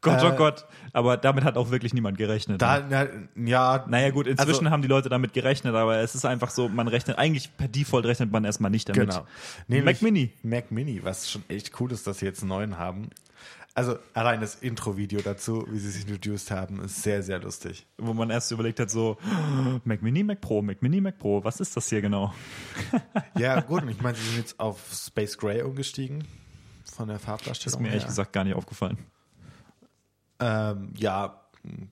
[0.00, 0.66] Gott, Äh, oh Gott.
[0.92, 2.60] Aber damit hat auch wirklich niemand gerechnet.
[2.60, 3.28] Da, ne?
[3.34, 6.50] na, ja, Naja gut, inzwischen Also- haben die Leute damit gerechnet, aber es ist einfach
[6.50, 9.10] so, man rechnet, eigentlich per Default rechnet man erstmal nicht damit.
[9.68, 9.84] Genau.
[9.84, 10.32] Mac Mini.
[10.42, 13.10] Mac Mini, was schon echt cool ist, dass sie jetzt einen neuen haben.
[13.76, 17.86] Also allein das Intro-Video dazu, wie sie sich introduced haben, ist sehr, sehr lustig.
[17.98, 19.18] Wo man erst überlegt hat, so,
[19.84, 22.32] Mac Mini, Mac Pro, Mac Mini, Mac Pro, was ist das hier genau?
[23.38, 26.24] Ja, gut, und ich meine, sie sind jetzt auf Space Gray umgestiegen
[26.84, 27.82] von der Ist Farbdarstellung.
[27.82, 28.08] mir ehrlich her.
[28.08, 28.96] gesagt gar nicht aufgefallen.
[30.40, 31.42] Ähm, ja,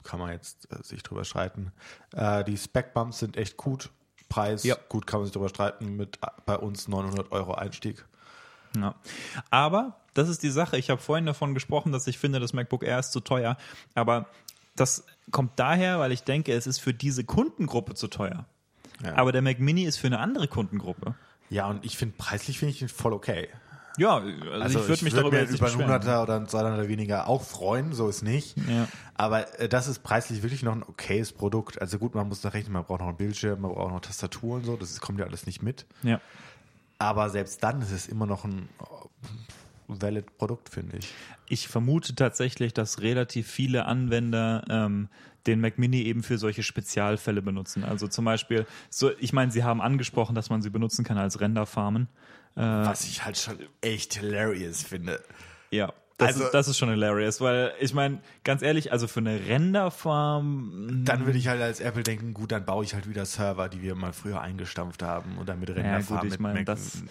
[0.04, 1.72] kann man jetzt äh, sich drüber streiten.
[2.14, 3.90] Äh, die Spec-Bumps sind echt gut.
[4.30, 4.76] Preis, Ja.
[4.88, 5.96] gut, kann man sich drüber streiten.
[5.96, 8.04] Mit äh, bei uns 900 Euro Einstieg.
[8.76, 8.94] Ja.
[9.50, 10.78] Aber das ist die Sache.
[10.78, 13.56] Ich habe vorhin davon gesprochen, dass ich finde, das MacBook Air ist zu teuer.
[13.94, 14.26] Aber
[14.76, 18.46] das kommt daher, weil ich denke, es ist für diese Kundengruppe zu teuer.
[19.02, 19.16] Ja.
[19.16, 21.14] Aber der Mac Mini ist für eine andere Kundengruppe.
[21.50, 23.48] Ja, und ich finde, preislich finde ich ihn voll okay.
[23.96, 26.02] Ja, also, ich würde mich würd darüber jetzt über einen beschweren.
[26.02, 28.56] 100er oder einen 200er weniger auch freuen, so ist nicht.
[28.68, 28.88] Ja.
[29.14, 31.80] Aber äh, das ist preislich wirklich noch ein okayes Produkt.
[31.80, 34.56] Also gut, man muss da rechnen, man braucht noch einen Bildschirm, man braucht noch Tastatur
[34.56, 35.86] und so, das kommt ja alles nicht mit.
[36.02, 36.20] Ja.
[36.98, 38.68] Aber selbst dann ist es immer noch ein
[39.88, 41.12] valid Produkt, finde ich.
[41.48, 45.08] Ich vermute tatsächlich, dass relativ viele Anwender ähm,
[45.46, 47.84] den Mac Mini eben für solche Spezialfälle benutzen.
[47.84, 51.40] Also zum Beispiel, so, ich meine, Sie haben angesprochen, dass man sie benutzen kann als
[51.40, 52.08] Renderfarmen.
[52.56, 55.20] Äh, Was ich halt schon echt hilarious finde.
[55.70, 55.92] ja.
[56.16, 59.46] Das, Also- ist, das ist schon hilarious, weil ich meine, ganz ehrlich, also für eine
[59.48, 61.02] Renderfarm.
[61.04, 63.82] Dann würde ich halt als Apple denken, gut, dann baue ich halt wieder Server, die
[63.82, 67.02] wir mal früher eingestampft haben und dann mit Ja, Renderfarben gut, ich meine, das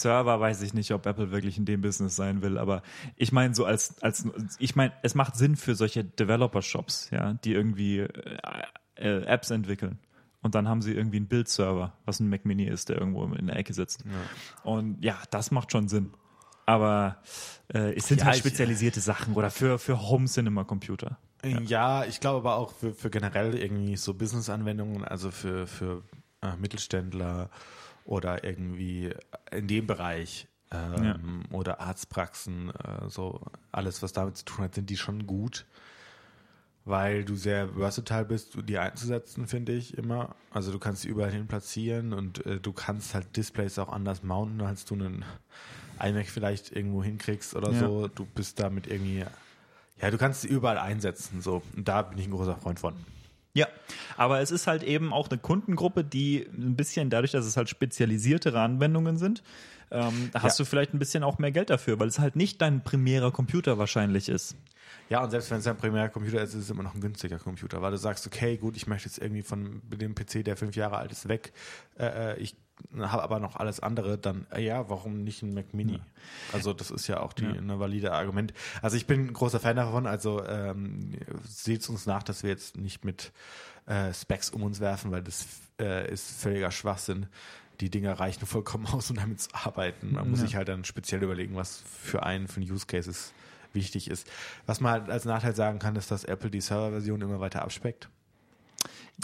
[0.00, 2.82] Server weiß ich nicht, ob Apple wirklich in dem Business sein will, aber
[3.16, 4.26] ich meine so als als
[4.58, 8.08] ich meine, es macht Sinn für solche Developer Shops, ja, die irgendwie äh,
[8.96, 9.98] äh, Apps entwickeln.
[10.42, 13.46] Und dann haben sie irgendwie einen Bildserver, was ein Mac Mini ist, der irgendwo in
[13.46, 14.04] der Ecke sitzt.
[14.62, 16.12] Und ja, das macht schon Sinn.
[16.66, 17.16] Aber
[17.72, 21.16] äh, es sind Ja, halt ich- spezialisierte Sachen oder für, für Home Cinema Computer.
[21.66, 26.02] Ja, ich glaube aber auch für, für generell irgendwie so Business-Anwendungen, also für, für
[26.42, 27.48] äh, Mittelständler
[28.04, 29.14] oder irgendwie
[29.50, 33.40] in dem Bereich ähm, oder Arztpraxen, äh, so
[33.72, 35.66] alles, was damit zu tun hat, sind die schon gut,
[36.84, 40.34] weil du sehr versatile bist, die einzusetzen, finde ich immer.
[40.50, 44.22] Also du kannst sie überall hin platzieren und äh, du kannst halt Displays auch anders
[44.22, 45.24] mounten, als du einen
[46.00, 47.78] iMac vielleicht irgendwo hinkriegst oder Ja.
[47.78, 48.08] so.
[48.08, 49.24] Du bist damit irgendwie
[50.00, 51.62] ja, du kannst sie überall einsetzen, so.
[51.76, 52.94] Und da bin ich ein großer Freund von.
[53.54, 53.68] Ja,
[54.16, 57.68] aber es ist halt eben auch eine Kundengruppe, die ein bisschen dadurch, dass es halt
[57.68, 59.42] spezialisiertere Anwendungen sind,
[59.92, 60.64] ähm, hast Ja.
[60.64, 63.78] du vielleicht ein bisschen auch mehr Geld dafür, weil es halt nicht dein primärer Computer
[63.78, 64.56] wahrscheinlich ist.
[65.08, 67.80] Ja, und selbst wenn es ein Primärcomputer ist, ist es immer noch ein günstiger Computer,
[67.82, 70.96] weil du sagst, okay, gut, ich möchte jetzt irgendwie von dem PC, der fünf Jahre
[70.96, 71.52] alt ist, weg.
[71.98, 72.56] Äh, äh, ich
[72.98, 76.00] habe aber noch alles andere, dann, äh, ja, warum nicht ein Mac Mini?
[76.52, 78.52] Also das ist ja auch die, eine valide Argument.
[78.82, 81.12] Also ich bin ein großer Fan davon, also ähm,
[81.48, 83.32] seht uns nach, dass wir jetzt nicht mit
[83.86, 85.46] äh, Specs um uns werfen, weil das
[85.80, 87.26] äh, ist völliger Schwachsinn.
[87.80, 90.12] Die Dinger reichen vollkommen aus, um damit zu arbeiten.
[90.12, 90.46] Man muss Ja.
[90.46, 93.32] sich halt dann speziell überlegen, was für einen, für einen Use Cases
[93.72, 94.28] wichtig ist.
[94.66, 98.08] Was man halt als Nachteil sagen kann, ist, dass Apple die Serverversion immer weiter abspeckt.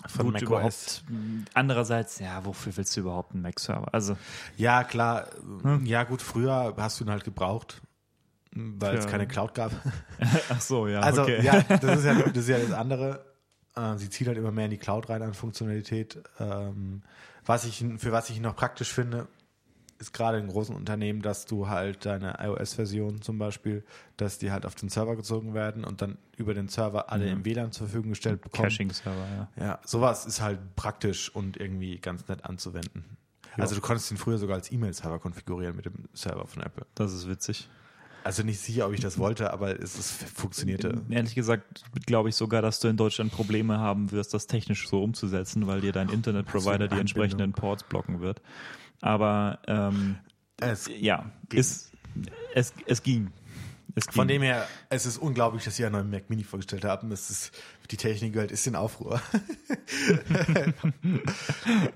[0.06, 1.02] Von Gut, macOS.
[1.08, 1.50] überhaupt.
[1.54, 3.92] Andererseits, ja, wofür willst du überhaupt einen Mac-Server?
[3.92, 4.16] Also,
[4.56, 5.26] Ja, klar.
[5.62, 5.84] Hm.
[5.84, 7.82] Ja, gut, früher hast du ihn halt gebraucht,
[8.52, 9.72] weil es Für- keine Cloud gab.
[10.48, 11.42] ach so, ja, Also, okay.
[11.44, 13.24] ja, das ist ja, das ist ja das andere.
[13.76, 16.22] Äh, Sie zieht halt immer mehr in die Cloud rein an Funktionalität.
[16.38, 17.02] Ähm,
[17.44, 19.26] was ich, für was ich noch praktisch finde,
[20.00, 23.84] ist gerade in großen Unternehmen, dass du halt deine iOS-Version zum Beispiel,
[24.16, 27.44] dass die halt auf den Server gezogen werden und dann über den Server alle im
[27.44, 28.68] WLAN zur Verfügung gestellt bekommen.
[28.68, 29.64] Caching-Server, ja.
[29.64, 33.04] Ja, sowas ist halt praktisch und irgendwie ganz nett anzuwenden.
[33.56, 36.86] Also du konntest ihn früher sogar als E-Mail-Server konfigurieren mit dem Server von Apple.
[36.94, 37.68] Das ist witzig.
[38.22, 41.02] Also nicht sicher, ob ich das wollte, aber es ist, funktionierte.
[41.08, 45.02] Ehrlich gesagt glaube ich sogar, dass du in Deutschland Probleme haben wirst, das technisch so
[45.02, 48.40] umzusetzen, weil dir dein Internetprovider die entsprechenden Ports blocken wird.
[49.00, 50.16] Aber ähm,
[50.60, 51.60] Es, ja, Ging.
[51.60, 51.90] es,
[52.54, 53.32] es, es ging.
[54.10, 57.10] Von dem her, es ist unglaublich, dass sie einen neuen Mac Mini vorgestellt haben.
[57.12, 57.52] Es ist,
[57.90, 59.20] die Technikwelt ist in Aufruhr.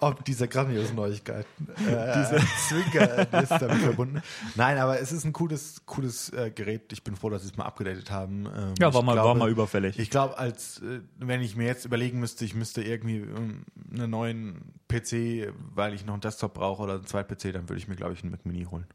[0.01, 1.69] Ob dieser grandiosen Neuigkeiten.
[1.87, 4.23] Äh, dieser Zwinker ist damit verbunden.
[4.55, 6.93] Nein, aber es ist ein cooles, cooles äh, Gerät.
[6.93, 8.47] Ich bin froh, dass sie es mal abgedatet haben.
[8.47, 9.99] Ähm, ja, war mal, war glaube- mal überfällig.
[9.99, 14.11] Ich glaube, als äh, wenn ich mir jetzt überlegen müsste, ich müsste irgendwie ähm, einen
[14.11, 17.97] neuen PC, weil ich noch einen Desktop brauche oder einen Zweit-PC, dann würde ich mir,
[17.97, 18.87] glaube ich, einen Mac Mini holen.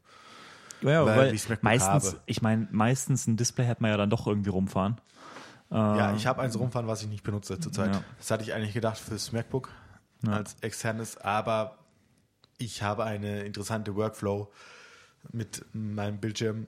[0.82, 2.20] Ja, weil weil meistens, habe.
[2.26, 5.00] ich meine, meistens ein Display hat man ja dann doch irgendwie rumfahren.
[5.72, 7.94] Ja, ich habe eins rumfahren, was ich nicht benutze zurzeit.
[7.94, 8.02] Ja.
[8.18, 9.68] Das hatte ich eigentlich gedacht fürs MacBook
[10.26, 10.32] Ja.
[10.32, 11.78] als externes, aber
[12.58, 14.50] ich habe eine interessante Workflow
[15.32, 16.66] mit meinem Bildschirm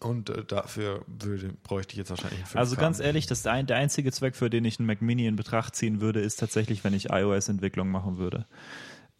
[0.00, 2.58] und äh, dafür würde, bräuchte ich jetzt wahrscheinlich einen 5K.
[2.58, 5.36] Also ganz ehrlich, das ein, der einzige Zweck, für den ich einen Mac Mini in
[5.36, 8.46] Betracht ziehen würde, ist tatsächlich, wenn ich iOS-Entwicklung machen würde.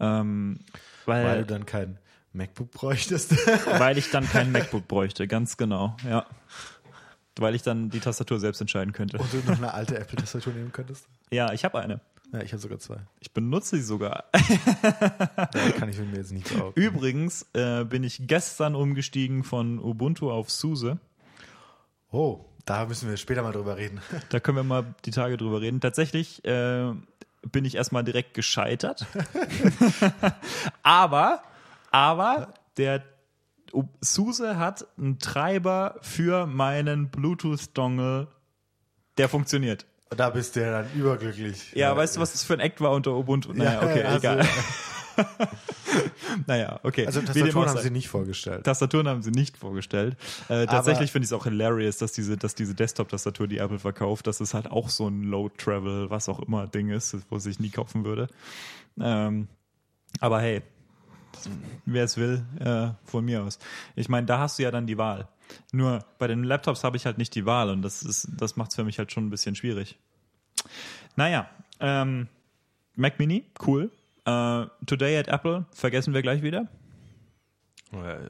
[0.01, 0.61] Ähm,
[1.07, 1.99] weil, weil du dann kein
[2.35, 3.35] MacBook bräuchtest.
[3.79, 6.27] weil ich dann kein MacBook bräuchte, ganz genau, ja.
[7.37, 9.19] Weil ich dann die Tastatur selbst entscheiden könnte.
[9.19, 11.07] und du noch eine alte Apple-Tastatur nehmen könntest.
[11.31, 12.01] Ja, ich habe eine.
[12.33, 12.97] Ja, ich habe sogar zwei.
[13.21, 14.25] Ich benutze sie sogar.
[14.83, 20.31] Da kann ich mir jetzt nicht so Übrigens äh, bin ich gestern umgestiegen von Ubuntu
[20.31, 20.99] auf SUSE.
[22.11, 24.01] Oh, da müssen wir später mal drüber reden.
[24.31, 25.81] Da können wir mal die Tage drüber reden.
[25.81, 26.93] Tatsächlich äh,
[27.51, 29.07] bin ich erstmal direkt gescheitert.
[30.83, 31.43] aber,
[31.93, 33.05] aber der
[34.01, 38.29] SUSE hat einen Treiber für meinen Bluetooth-Dongle,
[39.17, 39.87] der funktioniert.
[40.11, 41.73] Da bist du ja dann überglücklich.
[41.75, 43.53] Ja, weißt du, was das für ein Act war unter Ubuntu?
[43.53, 44.49] Naja, Ja, okay, also- egal.
[46.47, 47.07] naja, okay.
[47.07, 48.65] Also Tastaturen haben sie nicht vorgestellt.
[48.65, 50.17] Tastaturen haben sie nicht vorgestellt.
[50.49, 54.27] Äh, tatsächlich finde ich es auch hilarious, dass diese, dass diese Desktop-Tastatur, die Apple verkauft,
[54.27, 57.71] dass es halt auch so ein Low-Travel, was auch immer Ding ist, wo ich nie
[57.71, 58.29] kaufen würde.
[59.01, 59.49] Ähm,
[60.21, 60.63] aber hey,
[61.87, 63.59] wer es will, äh, von mir aus.
[63.97, 65.29] Ich meine, da hast du ja dann die Wahl.
[65.73, 68.71] Nur bei den Laptops habe ich halt nicht die Wahl und das ist, das macht
[68.71, 69.99] es für mich halt schon ein bisschen schwierig.
[71.17, 71.49] Naja,
[71.81, 72.29] ähm,
[72.95, 73.91] Mac Mini, cool.
[74.25, 76.69] Äh, Today at Apple, vergessen wir gleich wieder.
[77.93, 78.29] Ja, ja,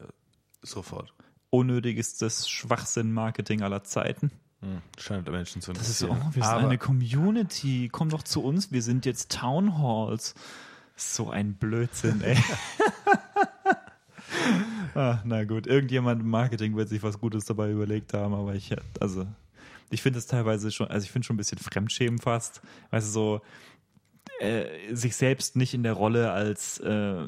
[0.62, 1.12] sofort.
[1.50, 4.32] unnötigstes Schwachsinn-Marketing aller Zeiten.
[4.60, 6.26] Hm, scheint Menschen zu Das ist, interessieren.
[6.30, 10.34] oh, wir sind Aber eine Community, komm doch zu uns, wir sind jetzt Town Halls.
[10.96, 12.36] So ein Blödsinn, ey.
[14.94, 18.74] ah, na gut, irgendjemand im Marketing wird sich was Gutes dabei überlegt haben, aber ich,
[19.00, 19.26] also,
[19.90, 22.62] ich finde es teilweise schon, also ich finde schon ein bisschen Fremdschämen fast.
[22.90, 23.40] Weißt du, so,
[24.40, 27.24] äh, sich selbst nicht in der Rolle als, äh,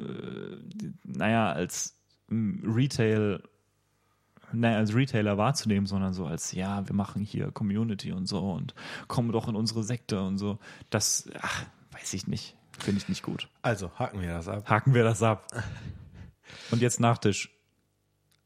[1.04, 1.96] naja, als
[2.28, 3.42] mm, Retail
[4.52, 8.74] naja, als Retailer wahrzunehmen, sondern so als, ja, wir machen hier Community und so und
[9.08, 10.58] kommen doch in unsere Sekte und so.
[10.90, 12.56] Das, ach, weiß ich nicht.
[12.78, 13.48] Finde ich nicht gut.
[13.62, 14.68] Also, haken wir das ab.
[14.68, 15.46] Haken wir das ab.
[16.70, 17.53] Und jetzt Nachtisch.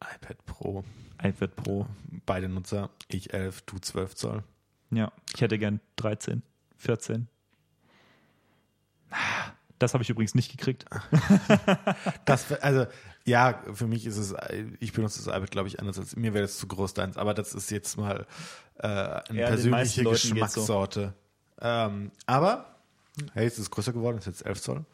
[0.00, 0.84] iPad Pro,
[1.22, 1.87] iPad Pro.
[2.26, 4.44] beide Nutzer, ich 11, du 12 Zoll.
[4.90, 6.42] Ja, ich hätte gern 13,
[6.76, 7.28] 14.
[9.78, 10.84] Das habe ich übrigens nicht gekriegt.
[12.24, 12.87] Das, also,
[13.24, 14.34] ja, für mich ist es,
[14.80, 17.32] ich benutze das iPad, glaube ich, anders als mir wäre das zu groß deins, aber
[17.32, 18.26] das ist jetzt mal
[18.78, 20.30] äh, eine meisten persönliche geht's so.
[20.30, 21.14] Geschmackssorte.
[21.61, 22.76] Ähm, aber,
[23.32, 24.84] hey, es ist größer geworden, es ist jetzt 11 Zoll.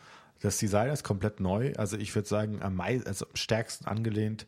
[0.40, 1.72] Das Design ist komplett neu.
[1.76, 4.46] Also ich würde sagen, am, mei also am stärksten angelehnt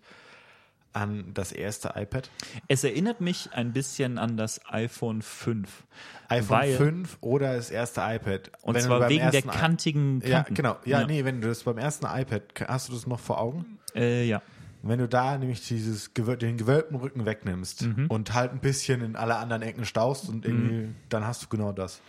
[0.97, 2.31] an das erste iPad.
[2.69, 5.85] Es erinnert mich ein bisschen an das iPhone 5.
[6.29, 8.51] iPhone Weil- 5 oder das erste iPad.
[8.63, 10.55] Und Wenn du zwar wegen der ersten i- kantigen Ja, Kanten.
[10.55, 10.77] genau.
[10.85, 11.07] Ja, Ja.
[11.07, 13.79] nee, wenn du das beim ersten iPad, hast du das noch vor Augen?
[13.95, 14.43] Äh, ja.
[14.83, 18.07] Wenn du da nämlich dieses den gewölbten Rücken wegnimmst Mhm.
[18.09, 21.73] und halt ein bisschen in alle anderen Ecken staust und irgendwie, dann hast du genau
[21.73, 22.01] das.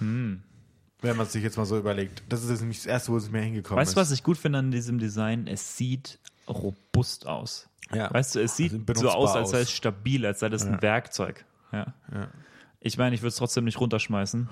[0.00, 0.42] Mhm.
[1.02, 2.22] Wenn man sich jetzt mal so überlegt.
[2.30, 4.06] Das ist jetzt nämlich das erste, wo es mir hingekommen Weißt du, ist.
[4.08, 5.46] was ich gut finde an diesem Design?
[5.46, 7.68] Es sieht robust aus.
[7.92, 8.12] Ja.
[8.12, 10.82] Weißt du, es sieht Also so aus, als sei es stabil, als sei das ein
[10.82, 11.44] Werkzeug.
[11.72, 11.94] Ja.
[12.12, 12.28] Ja.
[12.80, 14.48] Ich meine, ich würde es trotzdem nicht runterschmeißen.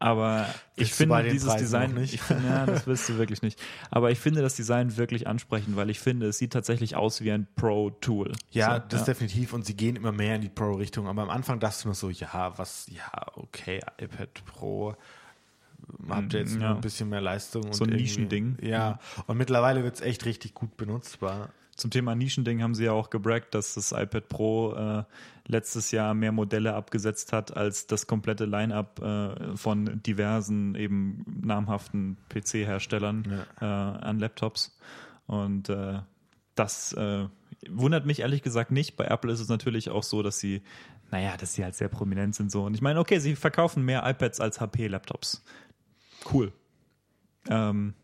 [0.00, 0.46] Aber
[0.76, 2.14] ich finde dieses Preisen Design, nicht?
[2.14, 3.60] ich finde, ja, das willst du wirklich nicht.
[3.90, 7.32] Aber ich finde das Design wirklich ansprechend, weil ich finde, es sieht tatsächlich aus wie
[7.32, 8.32] ein Pro-Tool.
[8.50, 9.52] Ja, so, das definitiv.
[9.52, 11.08] Und sie gehen immer mehr in die Pro-Richtung.
[11.08, 14.94] Aber am Anfang dachtest du noch so, ja, was, ja, okay, iPad Pro.
[16.08, 16.74] Habt ihr jetzt nur ja.
[16.74, 17.64] ein bisschen mehr Leistung?
[17.64, 18.56] und So ein Nischending.
[18.62, 18.98] Ja.
[19.26, 21.50] Und mittlerweile wird es echt richtig gut benutzbar.
[21.76, 25.04] Zum Thema Nischending haben sie ja auch gebraggt, dass das iPad Pro äh,
[25.46, 32.16] letztes Jahr mehr Modelle abgesetzt hat als das komplette Line-up äh, von diversen eben namhaften
[32.30, 34.76] PC-Herstellern äh, an Laptops.
[35.26, 36.00] Und äh,
[36.56, 37.26] das äh,
[37.70, 38.96] wundert mich ehrlich gesagt nicht.
[38.96, 40.62] Bei Apple ist es natürlich auch so, dass sie,
[41.12, 42.64] naja, dass sie halt sehr prominent sind so.
[42.64, 45.44] Und ich meine, okay, sie verkaufen mehr iPads als HP-Laptops.
[46.24, 46.52] Cool.
[47.48, 47.94] Ähm,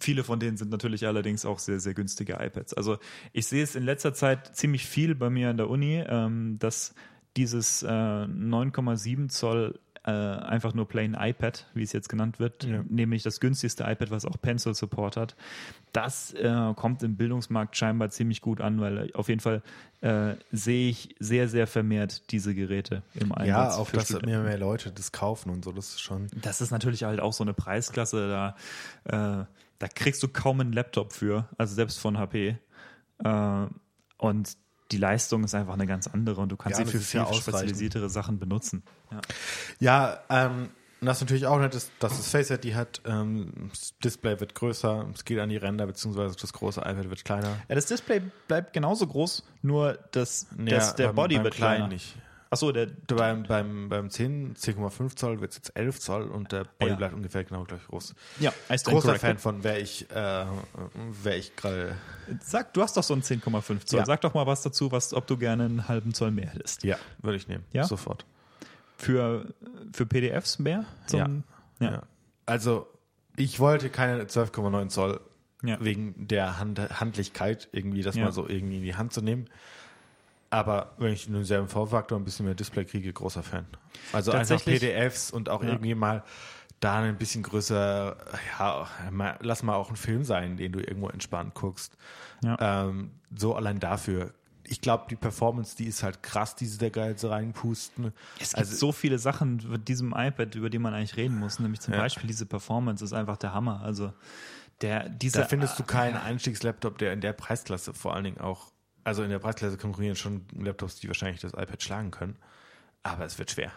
[0.00, 2.74] Viele von denen sind natürlich allerdings auch sehr, sehr günstige iPads.
[2.74, 2.98] Also
[3.32, 6.94] ich sehe es in letzter Zeit ziemlich viel bei mir an der Uni, ähm, dass
[7.36, 12.84] dieses äh, 9,7 Zoll äh, einfach nur plain iPad, wie es jetzt genannt wird, Ja.
[12.88, 15.34] nämlich das günstigste iPad, was auch Pencil Support hat,
[15.92, 19.62] das äh, kommt im Bildungsmarkt scheinbar ziemlich gut an, weil auf jeden Fall
[20.02, 23.48] äh, sehe ich sehr, sehr vermehrt diese Geräte im Einsatz.
[23.48, 26.26] Ja, auch dass mehr mehr Leute das kaufen und so, das ist schon.
[26.42, 29.44] Das ist natürlich halt auch so eine Preisklasse, da, äh,
[29.78, 32.58] da kriegst du kaum einen Laptop für, also selbst von HP.
[33.24, 33.66] Äh,
[34.18, 34.56] und
[34.92, 37.20] die Leistung ist einfach eine ganz andere und du kannst Ja, sie für ist viel
[37.20, 38.82] ja spezialisiertere Sachen benutzen.
[39.10, 39.20] Ja.
[39.80, 40.70] Ja, ähm,
[41.00, 44.40] und das ist natürlich auch nett, dass, dass das Face die hat, ähm, das Display
[44.40, 47.56] wird größer, es geht an die Ränder, beziehungsweise das große iPad wird kleiner.
[47.68, 51.88] ja, das Display bleibt genauso groß, nur das, das, der beim- Body beim wird kleiner.
[51.88, 52.16] nicht.
[52.54, 56.64] Achso, der, Beim, beim, beim 10, 10,5 Zoll wird es jetzt 11 Zoll und der
[56.78, 56.96] Body Ja.
[56.96, 58.14] bleibt ungefähr genau gleich groß.
[58.38, 59.20] ja, stand Großer corrected.
[59.20, 60.44] Fan von, wäre ich, äh,
[61.36, 61.96] ich gerade,
[62.40, 63.98] Sag, du hast doch so einen 10,5 Zoll.
[63.98, 64.06] Ja.
[64.06, 66.84] Sag doch mal was dazu, was, ob du gerne einen halben Zoll mehr hättest.
[66.84, 67.64] ja, würde ich nehmen.
[67.72, 67.84] Ja?
[67.84, 68.24] Sofort.
[68.96, 69.52] Für,
[69.92, 70.84] für PDFs mehr?
[71.10, 71.28] Ja.
[71.80, 72.02] ja.
[72.46, 72.86] Also,
[73.36, 75.20] ich wollte keine 12,9 Zoll
[75.80, 79.48] wegen der Hand Handlichkeit, irgendwie das mal so irgendwie in die Hand zu nehmen.
[80.54, 83.66] Aber wenn ich einen selben Vorfaktor ein bisschen mehr Display kriege, großer Fan.
[84.12, 85.70] Also einfach PDFs und auch Ja.
[85.70, 86.22] irgendwie mal
[86.80, 88.16] da ein bisschen größer,
[88.58, 91.96] ja, mal, lass mal auch ein Film sein, den du irgendwo entspannt guckst.
[92.42, 92.56] Ja.
[92.88, 94.34] Ähm, so allein dafür.
[94.66, 98.12] Ich glaube, die Performance, die ist halt krass, die sie da geil so reinpusten.
[98.38, 101.58] Es gibt Also- so viele Sachen mit diesem iPad, über die man eigentlich reden muss.
[101.58, 102.00] Nämlich zum Ja.
[102.00, 103.80] Beispiel diese Performance ist einfach der Hammer.
[103.82, 104.12] Also
[104.80, 108.72] der, dieser, Da findest du keinen Einstiegslaptop, der in der Preisklasse vor allen Dingen auch,
[109.04, 112.36] also in der Preisklasse konkurrieren schon Laptops, die wahrscheinlich das iPad schlagen können.
[113.02, 113.70] Aber es wird schwer.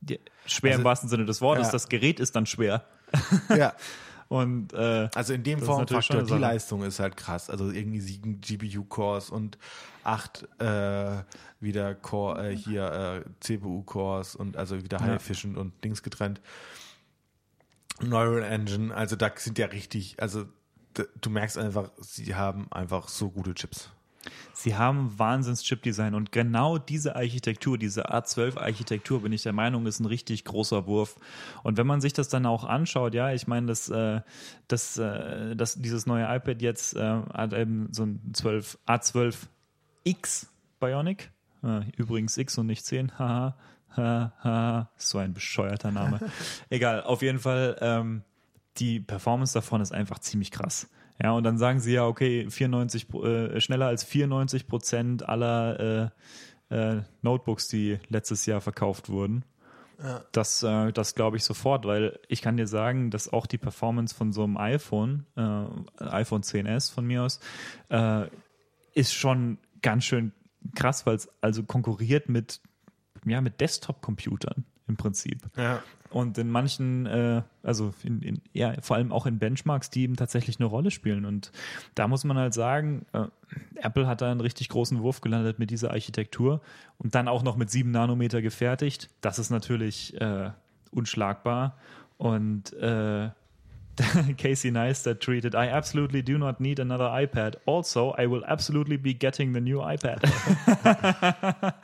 [0.00, 1.66] die, schwer also- im wahrsten Sinne des Wortes.
[1.68, 1.72] Ja.
[1.72, 2.84] Das Gerät ist dann schwer.
[3.56, 3.74] Ja.
[4.28, 6.34] Und äh, Also in dem Formfaktor, die.
[6.34, 7.50] Leistung ist halt krass.
[7.50, 9.58] Also irgendwie sieben GPU-Cores und
[10.04, 11.24] acht äh,
[11.58, 15.04] wieder Core, äh, hier äh, CPU-Cores und also wieder Ja.
[15.06, 16.40] High Efficient und Dings getrennt.
[18.00, 20.44] Neural Engine, also da sind ja richtig, also
[21.20, 23.90] du merkst einfach, sie haben einfach so gute Chips.
[24.52, 30.06] Sie haben Wahnsinns-Chip-Design und genau diese Architektur, diese A12-Architektur, bin ich der Meinung, ist ein
[30.06, 31.16] richtig großer Wurf.
[31.62, 34.20] Und wenn man sich das dann auch anschaut, ja, ich meine, das, äh,
[34.68, 40.46] das, äh, das, dieses neue iPad jetzt äh, hat eben so ein 12, A12X
[40.78, 41.30] Bionic.
[41.98, 43.54] Übrigens X und nicht 10, haha.
[43.96, 46.20] Ha, ha, so ein bescheuerter Name.
[46.70, 48.22] Egal, auf jeden Fall, ähm,
[48.76, 50.88] die Performance davon ist einfach ziemlich krass.
[51.22, 56.12] Ja, und dann sagen sie ja, okay, 94, Pro- äh, schneller als 94 Prozent aller
[56.70, 59.44] äh, äh, Notebooks, die letztes Jahr verkauft wurden.
[60.32, 64.14] Das, äh, das glaube ich sofort, weil ich kann dir sagen, dass auch die Performance
[64.14, 67.38] von so einem iPhone, äh, iPhone 10s von mir aus,
[67.90, 68.26] äh,
[68.94, 70.32] ist schon ganz schön
[70.74, 72.60] krass, weil es also konkurriert mit,
[73.26, 75.48] ja, mit Desktop-Computern im Prinzip.
[75.56, 75.82] Ja.
[76.10, 80.16] Und in manchen, äh, also in, in, ja, vor allem auch in Benchmarks, die eben
[80.16, 81.24] tatsächlich eine Rolle spielen.
[81.24, 81.52] Und
[81.94, 83.26] da muss man halt sagen, äh,
[83.76, 86.60] Apple hat da einen richtig großen Wurf gelandet mit dieser Architektur
[86.98, 89.08] und dann auch noch mit sieben Nanometer gefertigt.
[89.20, 90.50] Das ist natürlich äh,
[90.90, 91.76] unschlagbar.
[92.18, 93.30] Und äh,
[94.36, 97.56] Casey Neistat tweeted, I absolutely do not need another iPad.
[97.66, 100.22] Also, I will absolutely be getting the new iPad.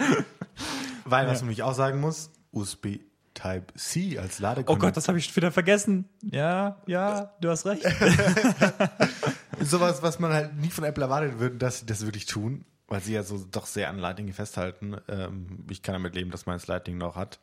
[1.05, 3.01] Weil, was man nämlich auch sagen muss, USB
[3.35, 4.89] Type-C als oh Ladekonnektor.
[4.89, 6.09] Gott, das habe ich wieder vergessen.
[6.23, 7.83] Ja, ja, du hast recht.
[9.61, 13.01] sowas, was man halt nie von Apple erwartet würde, dass sie das wirklich tun, weil
[13.03, 14.97] sie ja so doch sehr an Lightning festhalten.
[15.09, 17.39] Ähm, ich kann damit leben, dass man das Lightning noch hat.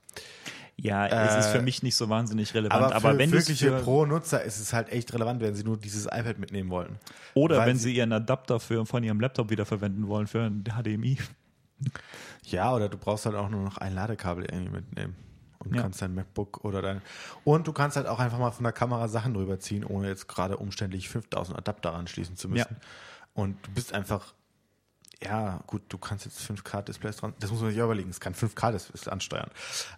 [0.76, 2.84] Ja, es ist Äh, für mich nicht so wahnsinnig relevant.
[2.86, 5.78] Aber, Aber, für wenn du wirkliche Pro-Nutzer ist es halt echt relevant, wenn sie nur
[5.78, 6.98] dieses iPad mitnehmen wollen.
[7.36, 10.64] oder wenn sie- sie ihren Adapter für, von ihrem Laptop wieder verwenden wollen für ein
[10.64, 11.20] HDMI.
[12.44, 15.16] Ja, oder du brauchst halt auch nur noch ein Ladekabel irgendwie mitnehmen.
[15.60, 15.82] Und Ja.
[15.82, 17.02] kannst dein MacBook oder dein.
[17.46, 20.28] Und du kannst halt auch einfach mal von der Kamera Sachen drüber ziehen, ohne jetzt
[20.28, 22.78] gerade umständlich 5000 Adapter anschließen zu müssen.
[22.80, 22.88] Ja.
[23.34, 24.34] Und du bist einfach.
[25.24, 27.34] Ja, gut, du kannst jetzt 5K-Displays dran.
[27.40, 28.10] Das muss man sich auch überlegen.
[28.10, 29.50] Es kann 5K-Displays ansteuern.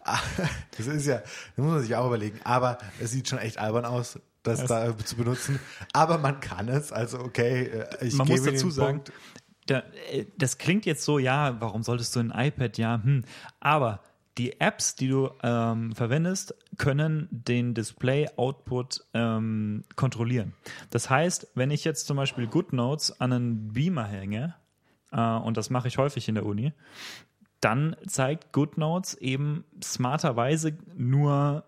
[0.77, 2.39] Das ist ja, das muss man sich auch überlegen.
[2.43, 5.59] Aber es sieht schon echt albern aus, das da zu benutzen.
[5.93, 6.91] Aber man kann es.
[6.91, 9.11] Also, okay, äh, ich Man muss dazu sagen, Punkt.
[9.65, 13.23] Da, äh, das klingt jetzt so, ja, warum solltest du ein iPad, ja, hm.
[13.59, 14.01] Aber
[14.37, 20.53] die Apps, die du ähm, verwendest, können den Display-Output ähm, kontrollieren.
[20.89, 24.55] Das heißt, wenn ich jetzt zum Beispiel GoodNotes an einen Beamer hänge,
[25.11, 26.73] äh, und das mache ich häufig in der Uni,
[27.61, 31.63] dann zeigt GoodNotes eben smarterweise nur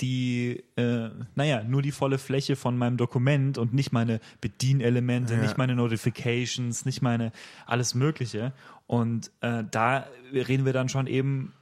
[0.00, 5.40] die, äh, naja, nur die volle Fläche von meinem Dokument und nicht meine Bedienelemente, Ja.
[5.40, 7.32] nicht meine Notifications, nicht meine
[7.66, 8.52] alles Mögliche.
[8.86, 11.52] Und äh, da reden wir dann schon eben,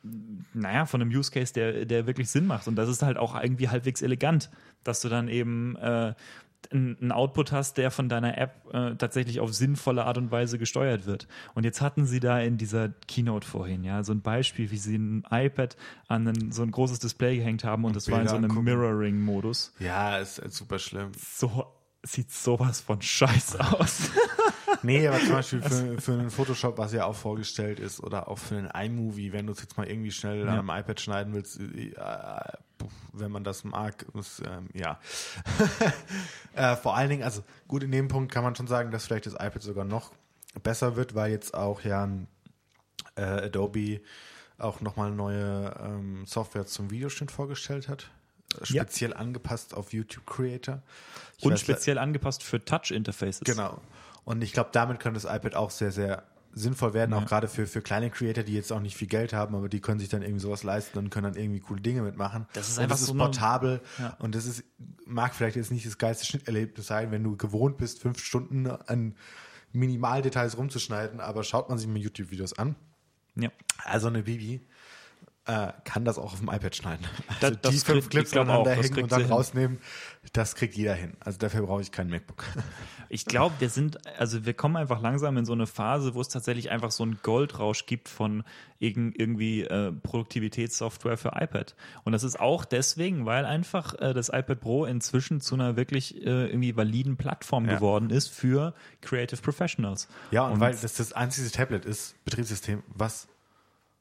[0.54, 2.68] naja, von einem Use Case, der, der wirklich Sinn macht.
[2.68, 4.50] Und das ist halt auch irgendwie halbwegs elegant,
[4.84, 6.14] dass du dann eben äh,
[6.70, 11.06] einen Output hast, der von deiner App äh, tatsächlich auf sinnvolle Art und Weise gesteuert
[11.06, 11.26] wird.
[11.54, 14.96] Und jetzt hatten sie da in dieser Keynote vorhin, ja, so ein Beispiel, wie sie
[14.96, 15.76] ein iPad
[16.08, 18.64] an ein, so ein großes Display gehängt haben und das war in Bilder so einem.
[18.64, 19.72] Mirroring-Modus.
[19.78, 21.12] Ja, ist, ist super schlimm.
[21.16, 21.66] So
[22.02, 24.10] sieht sowas von scheiße aus.
[24.82, 28.38] Nee, aber zum Beispiel für, für einen Photoshop, was ja auch vorgestellt ist, oder auch
[28.38, 30.58] für einen iMovie, wenn du es jetzt mal irgendwie schnell Ja.
[30.58, 32.52] am iPad schneiden willst, äh, äh,
[33.12, 35.00] wenn man das mag, ist, ähm, ja.
[36.54, 39.26] äh, vor allen Dingen, also gut, in dem Punkt kann man schon sagen, dass vielleicht
[39.26, 40.12] das iPad sogar noch
[40.62, 42.08] besser wird, weil jetzt auch ja
[43.16, 44.00] äh, Adobe
[44.58, 48.10] auch nochmal neue ähm, Software zum Videoschnitt vorgestellt hat.
[48.54, 48.82] Äh, Ja.
[48.82, 50.82] Speziell angepasst auf YouTube Creator.
[51.38, 53.40] Ich Und weiß- speziell angepasst für Touch-Interfaces.
[53.44, 53.80] Genau.
[54.24, 56.24] Und ich glaube, damit könnte das iPad auch sehr, sehr
[56.54, 59.54] sinnvoll werden, auch gerade für, für kleine Creator, die jetzt auch nicht viel Geld haben,
[59.54, 62.46] aber die können sich dann irgendwie sowas leisten und können dann irgendwie coole Dinge mitmachen.
[62.54, 64.16] Das ist und einfach das ist so eine- portabel Ja.
[64.18, 64.64] und das ist,
[65.06, 69.14] mag vielleicht jetzt nicht das geilste Schnitterlebnis sein, wenn du gewohnt bist, fünf Stunden an
[69.72, 72.74] Minimaldetails rumzuschneiden, aber schaut man sich mal YouTube-Videos an.
[73.36, 73.50] Ja.
[73.84, 74.66] Also eine Bibi
[75.48, 77.04] äh, kann das auch auf dem iPad schneiden.
[77.40, 79.78] Also das die fünf Clips auch, aneinander das hängen und dann rausnehmen,
[80.32, 81.14] das kriegt jeder hin.
[81.20, 82.44] Also dafür brauche ich kein MacBook.
[83.10, 86.28] Ich glaube, wir sind, also wir kommen einfach langsam in so eine Phase, wo es
[86.28, 88.44] tatsächlich einfach so einen Goldrausch gibt von
[88.82, 91.74] irg- irgendwie äh, Produktivitätssoftware für iPad.
[92.04, 96.16] Und das ist auch deswegen, weil einfach äh, das iPad Pro inzwischen zu einer wirklich
[96.18, 97.76] äh, irgendwie validen Plattform Ja.
[97.76, 100.08] geworden ist für Creative Professionals.
[100.30, 103.26] Ja, und, weil das das einzige Tablet ist, Betriebssystem, was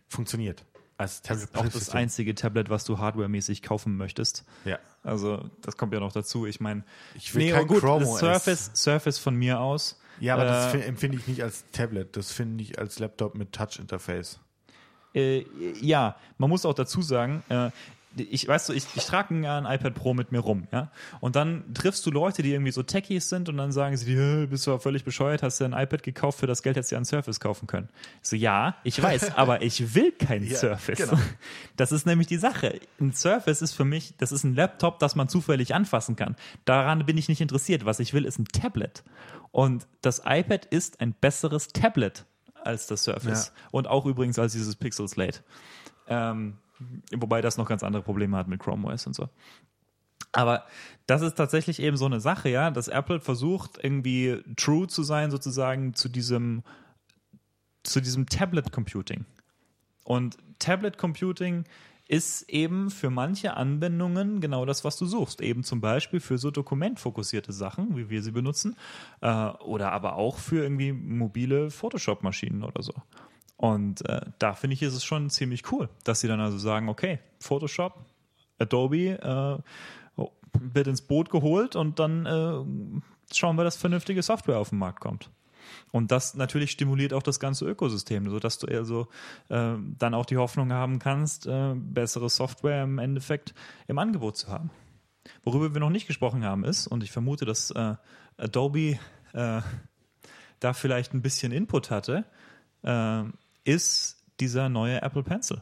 [0.09, 0.65] funktioniert.
[0.99, 4.43] Als Das ist auch das einzige Tablet, was du hardwaremäßig kaufen möchtest.
[4.65, 4.79] Ja.
[5.03, 6.45] Also, das kommt ja noch dazu.
[6.47, 6.83] Ich meine,
[7.15, 8.19] Ich will kein gut, Chrome das OS.
[8.19, 9.99] Surface, Surface von mir aus.
[10.19, 13.35] Ja, aber das äh, fin- empfinde ich nicht als Tablet, das finde ich als Laptop
[13.35, 14.39] mit Touch-Interface.
[15.13, 15.45] Äh,
[15.79, 17.69] ja, man muss auch dazu sagen, äh,
[18.23, 20.91] ich weißt du, ich, ich trage ein, ein iPad Pro mit mir rum, ja.
[21.19, 24.17] Und dann triffst du Leute, die irgendwie so Techies sind und dann sagen sie dir,
[24.41, 26.95] "Hä, bist du völlig bescheuert, hast du ein iPad gekauft, für das Geld hättest du
[26.95, 27.89] ja ein Surface kaufen können.
[28.23, 30.97] Ich so, ja, ich weiß, aber ich will kein Ja, Surface.
[30.97, 31.19] genau.
[31.75, 32.79] Das ist nämlich die Sache.
[32.99, 36.35] Ein Surface ist für mich, das ist ein Laptop, das man zufällig anfassen kann.
[36.65, 37.85] Daran bin ich nicht interessiert.
[37.85, 39.03] Was ich will, ist ein Tablet.
[39.51, 42.25] Und das iPad ist ein besseres Tablet
[42.63, 43.53] als das Surface.
[43.55, 43.67] Ja.
[43.71, 45.39] Und auch übrigens als dieses Pixel Slate.
[46.07, 46.57] Ähm,
[47.15, 49.29] wobei das noch ganz andere Probleme hat mit Chrome OS und so.
[50.31, 50.65] Aber
[51.05, 55.31] das ist tatsächlich eben so eine Sache, ja, dass Apple versucht, irgendwie true zu sein,
[55.31, 56.63] sozusagen zu diesem,
[57.83, 59.25] zu diesem Tablet Computing.
[60.03, 61.65] Und Tablet Computing
[62.07, 65.41] ist eben für manche Anwendungen genau das, was du suchst.
[65.41, 68.75] Eben zum Beispiel für so dokumentfokussierte Sachen, wie wir sie benutzen,
[69.21, 72.93] äh, oder aber auch für irgendwie mobile Photoshop-Maschinen oder so.
[73.57, 76.89] Und äh, da finde ich, ist es schon ziemlich cool, dass sie dann also sagen,
[76.89, 78.05] okay, Photoshop,
[78.59, 79.63] Adobe
[80.17, 80.23] äh,
[80.59, 84.99] wird ins Boot geholt und dann äh, schauen wir, dass vernünftige Software auf den Markt
[84.99, 85.29] kommt.
[85.91, 89.07] Und das natürlich stimuliert auch das ganze Ökosystem, sodass du also
[89.49, 93.53] äh, dann auch die Hoffnung haben kannst, äh, bessere Software im Endeffekt
[93.87, 94.69] im Angebot zu haben.
[95.43, 97.95] Worüber wir noch nicht gesprochen haben ist, und ich vermute, dass äh,
[98.37, 98.99] Adobe
[99.33, 99.61] äh,
[100.59, 102.23] da vielleicht ein bisschen Input hatte,
[102.83, 103.23] äh,
[103.67, 105.61] ist dieser neue Apple Pencil.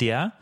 [0.00, 0.34] Der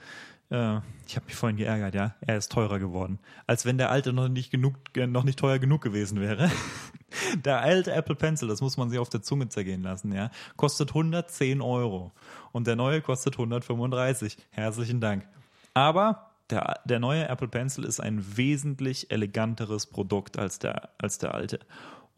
[0.51, 3.19] äh, ich habe mich vorhin geärgert, ja, er ist teurer geworden.
[3.47, 6.51] Als wenn der alte noch nicht genug, noch nicht teuer genug gewesen wäre.
[7.45, 10.91] der alte Apple Pencil, das muss man sich auf der Zunge zergehen lassen, ja, kostet
[10.91, 12.13] 110 Euro.
[12.53, 14.37] Und der neue kostet 135.
[14.51, 15.27] Herzlichen Dank.
[15.75, 21.35] Aber der, der neue Apple Pencil ist ein wesentlich eleganteres Produkt als der, als der
[21.35, 21.61] alte.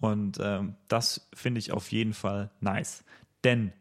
[0.00, 3.04] Und ähm, das finde ich auf jeden Fall nice.
[3.44, 3.72] Denn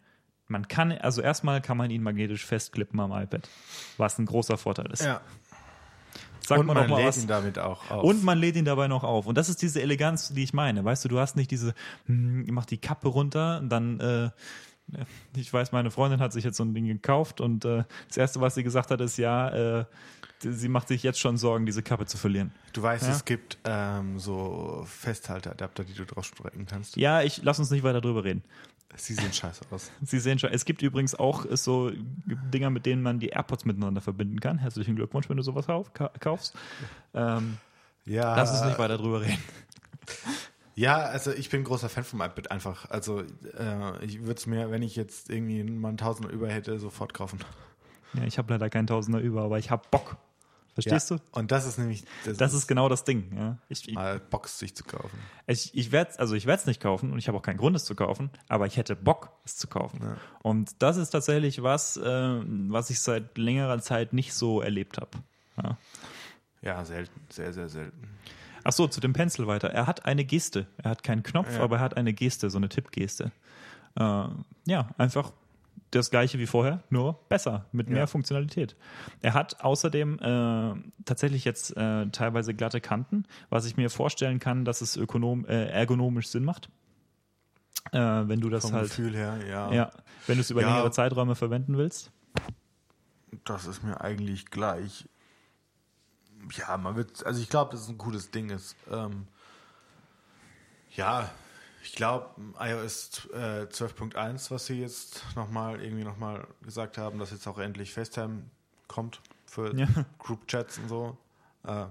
[0.47, 3.49] man kann, also erstmal kann man ihn magnetisch festklippen am iPad,
[3.97, 5.03] was ein großer Vorteil ist.
[5.03, 5.21] Ja.
[6.45, 7.17] Sagt und man man lädt was.
[7.21, 8.03] ihn damit auch auf.
[8.03, 9.27] Und man lädt ihn dabei noch auf.
[9.27, 10.83] Und das ist diese Eleganz, die ich meine.
[10.83, 11.73] Weißt du, du hast nicht diese,
[12.07, 14.29] hm, mach die Kappe runter, dann, äh,
[15.37, 18.41] ich weiß, meine Freundin hat sich jetzt so ein Ding gekauft und äh, das Erste,
[18.41, 19.85] was sie gesagt hat, ist, ja, äh,
[20.41, 22.51] sie macht sich jetzt schon Sorgen, diese Kappe zu verlieren.
[22.73, 23.11] du weißt, Ja.
[23.13, 26.97] es gibt ähm, so Festhalteadapter, die du drauf strecken kannst.
[26.97, 28.43] Ja, ich lass uns nicht weiter drüber reden.
[28.95, 29.91] Sie sehen scheiße aus.
[30.03, 31.91] Sie sehen schon, es gibt übrigens auch äh, so
[32.25, 34.57] Dinger, mit denen man die AirPods miteinander verbinden kann.
[34.59, 36.53] Herzlichen Glückwunsch, wenn du sowas kauf- ka- kaufst.
[37.13, 37.57] Ähm,
[38.05, 39.37] Ja, lass uns nicht weiter drüber reden.
[40.75, 42.89] Ja, also ich bin großer Fan vom iPad einfach.
[42.89, 46.79] Also äh, ich würde es mir, wenn ich jetzt irgendwie mal einen Tausender über hätte,
[46.79, 47.37] sofort kaufen.
[48.15, 50.17] Ja, ich habe leider keinen Tausender über, aber ich habe Bock.
[50.73, 51.17] Verstehst ja.
[51.17, 51.23] du?
[51.39, 52.03] Und das ist nämlich
[52.37, 53.31] Das ist genau das Ding.
[53.35, 53.57] Ja.
[53.69, 55.17] Ich, ich, mal Box sich zu kaufen.
[55.45, 57.75] ich, ich werde also ich werde es nicht kaufen und ich habe auch keinen Grund,
[57.75, 59.99] es zu kaufen, aber ich hätte Bock, es zu kaufen.
[60.01, 60.17] Ja.
[60.41, 65.11] Und das ist tatsächlich was, äh, was ich seit längerer Zeit nicht so erlebt habe.
[65.61, 65.77] Ja.
[66.63, 68.07] Ja, selten, sehr, sehr selten.
[68.63, 69.69] Ach so, zu dem Pencil weiter.
[69.69, 70.67] Er hat eine Geste.
[70.77, 71.61] Er hat keinen Knopf, Ja.
[71.61, 73.31] aber er hat eine Geste, so eine Tippgeste.
[73.95, 74.25] Äh,
[74.65, 75.33] ja, einfach
[75.99, 78.07] das gleiche wie vorher, nur besser, mit mehr Ja.
[78.07, 78.75] Funktionalität.
[79.21, 84.65] Er hat außerdem äh, tatsächlich jetzt äh, teilweise glatte Kanten, was ich mir vorstellen kann,
[84.65, 86.69] dass es ökonom, äh, ergonomisch Sinn macht.
[87.91, 89.71] Äh, wenn du das Vom halt, Gefühl her, ja.
[89.73, 89.91] ja,
[90.27, 90.69] wenn du es über Ja.
[90.69, 92.11] längere Zeiträume verwenden willst.
[93.45, 95.07] Das ist mir eigentlich gleich.
[96.57, 98.75] Ja, man wird, also ich glaube, dass es ein cooles Ding ist.
[98.91, 99.27] Ähm,
[100.95, 101.29] ja,
[101.83, 102.29] ich glaube,
[102.59, 107.93] iOS äh, 12.1, was sie jetzt nochmal irgendwie nochmal gesagt haben, dass jetzt auch endlich
[107.93, 108.43] FaceTime
[108.87, 109.87] kommt für Ja.
[110.19, 111.17] Group Chats und so.
[111.67, 111.89] Ähm,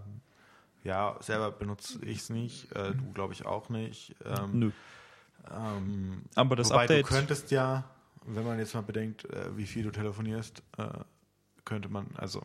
[0.84, 4.16] ja, selber benutze ich es nicht, äh, du glaube ich auch nicht.
[4.24, 4.70] Ähm, Nö.
[5.50, 7.04] ähm, Aber das Wobei Update.
[7.06, 7.84] du könntest ja,
[8.24, 10.88] wenn man jetzt mal bedenkt, äh, wie viel du telefonierst, äh,
[11.64, 12.42] könnte man, also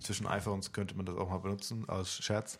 [0.00, 2.58] zwischen iPhones könnte man das auch mal benutzen, aus Scherz.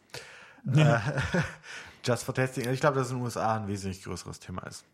[0.66, 0.98] Äh,
[2.04, 2.68] just for testing.
[2.70, 4.84] Ich glaube, dass es in den USA ein wesentlich größeres Thema ist,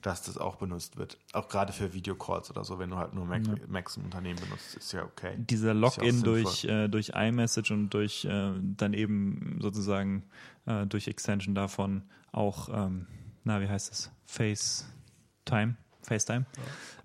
[0.00, 1.18] dass das auch benutzt wird.
[1.32, 4.74] Auch gerade für Videocalls oder so, wenn du halt nur Mac, Macs im Unternehmen benutzt,
[4.74, 5.34] ist ja okay.
[5.36, 6.42] dieser ja Login sinnvoll.
[6.42, 10.24] durch, äh, durch iMessage und durch äh, dann eben sozusagen
[10.66, 12.02] äh, durch Extension davon
[12.32, 13.06] auch, ähm,
[13.44, 14.10] na, wie heißt es?
[14.26, 15.76] FaceTime?
[16.02, 16.46] FaceTime?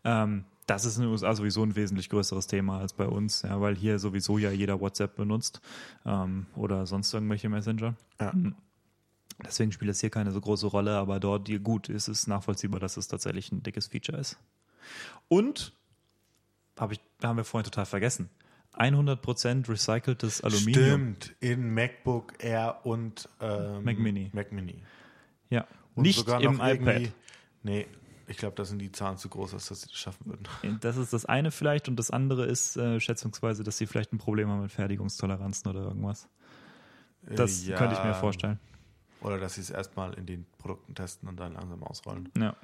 [0.03, 3.59] Ähm, das ist in den USA sowieso ein wesentlich größeres Thema als bei uns, ja,
[3.59, 5.61] weil hier sowieso ja jeder WhatsApp benutzt
[6.05, 7.95] ähm, oder sonst irgendwelche Messenger.
[8.20, 8.34] Ja.
[9.45, 12.97] Deswegen spielt es hier keine so große Rolle, aber dort gut ist es nachvollziehbar, dass
[12.97, 14.38] es tatsächlich ein dickes Feature ist.
[15.30, 15.74] Und
[16.78, 18.30] hab ich, haben wir vorhin total vergessen.
[18.74, 20.86] 100% recyceltes Aluminium.
[20.86, 24.30] Stimmt, in MacBook Air und ähm, Mac Mini.
[24.34, 24.84] Mac Mini.
[25.49, 25.65] Ja.
[25.95, 27.11] Und Nicht im iPad.
[27.63, 27.88] Nee,
[28.28, 30.80] ich glaube, da sind die Zahlen zu groß, als dass sie das schaffen würden.
[30.82, 34.17] Das ist das eine vielleicht und das andere ist äh, schätzungsweise, dass sie vielleicht ein
[34.17, 36.28] Problem haben mit Fertigungstoleranzen oder irgendwas.
[37.23, 38.59] Das Äh, ja, könnte ich mir vorstellen.
[39.21, 42.30] Oder dass sie es erstmal in den Produkten testen und dann langsam ausrollen.
[42.38, 42.55] Ja.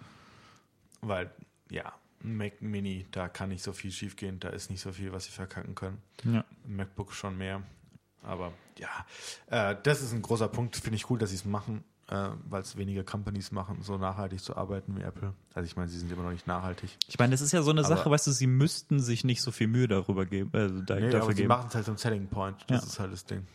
[1.01, 1.31] Weil,
[1.71, 5.11] ja, Mac Mini, da kann nicht so viel schief gehen, da ist nicht so viel,
[5.11, 6.01] was sie verkacken können.
[6.23, 6.45] ja.
[6.67, 7.63] MacBook schon mehr.
[8.21, 9.05] Aber ja,
[9.47, 10.77] äh, das ist ein großer Punkt.
[10.77, 14.41] Finde ich cool, dass sie es machen, äh, weil es weniger Companies machen, so nachhaltig
[14.41, 15.33] zu arbeiten wie Apple.
[15.53, 16.97] Also ich meine, sie sind immer noch nicht nachhaltig.
[17.07, 19.41] Ich meine, das ist ja so eine Aber- Sache, weißt du, sie müssten sich nicht
[19.41, 21.47] so viel Mühe darüber geben, äh, da, Nee, dafür aber sie geben.
[21.49, 22.57] machen es halt zum Selling Point.
[22.67, 22.87] Das Ja.
[22.87, 23.45] ist halt das Ding.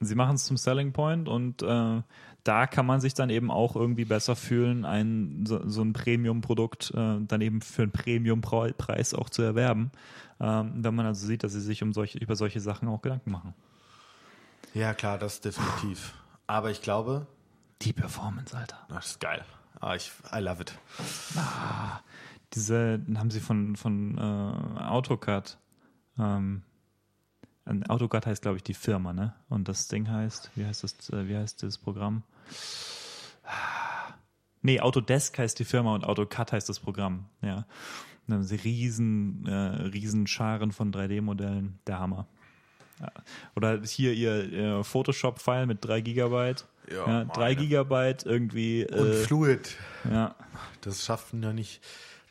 [0.00, 2.02] Sie machen es zum Selling Point und äh,
[2.44, 6.92] da kann man sich dann eben auch irgendwie besser fühlen, ein, so, so ein Premium-Produkt
[6.94, 9.90] äh, dann eben für einen Premium-Preis auch zu erwerben,
[10.40, 13.32] ähm, wenn man also sieht, dass sie sich um solche, über solche Sachen auch Gedanken
[13.32, 13.54] machen.
[14.72, 16.14] Ja, klar, das definitiv.
[16.46, 17.26] Aber ich glaube.
[17.82, 18.78] Die Performance, Alter.
[18.88, 19.44] Das ist geil.
[19.80, 20.72] Ah, ich, I love it.
[21.36, 22.00] Ah,
[22.54, 25.56] diese haben sie von, von äh, AutoCAD.
[26.18, 26.62] Ähm,
[27.88, 29.34] AutoCAD heißt, glaube ich, die Firma, ne?
[29.48, 32.22] Und das Ding heißt, wie heißt das, äh, wie heißt das Programm?
[34.62, 37.64] Nee, Autodesk heißt die Firma und AutoCAD heißt das Programm, ja.
[38.26, 42.26] dann haben sie riesen, äh, riesen Scharen von 3D-Modellen, der Hammer.
[43.00, 43.12] Ja.
[43.56, 46.64] Oder hier ihr, Photoshop-File mit 3 Gigabyte.
[46.92, 48.86] Ja, 3 Gigabyte irgendwie.
[48.86, 49.76] Und äh, Fluid.
[50.10, 50.34] Ja.
[50.80, 51.80] Das schaffen ja nicht.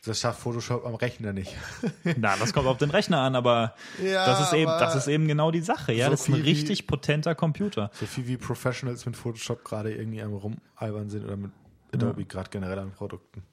[0.07, 1.53] Das schafft Photoshop am Rechner nicht.
[2.17, 5.27] Na, das kommt auf den Rechner an, aber ja, das ist eben, das ist eben
[5.27, 5.91] genau die Sache.
[5.91, 7.91] Ja, so das ist ein richtig wie, potenter Computer.
[7.99, 11.51] So viel wie Professionals mit Photoshop gerade irgendwie am rumalbern sind oder mit
[11.93, 12.27] Adobe ja.
[12.27, 13.43] gerade generell an Produkten.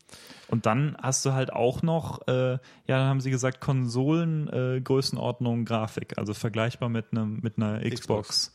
[0.49, 5.65] Und dann hast du halt auch noch, äh, ja, dann haben sie gesagt, Konsolen-Größenordnung äh,
[5.65, 8.53] Grafik, also vergleichbar mit einem mit einer Xbox, Xbox.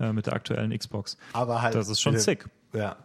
[0.00, 1.16] Äh, mit der aktuellen Xbox.
[1.32, 1.74] Aber halt.
[1.74, 2.48] Das ist schon sick.
[2.72, 2.96] Ja.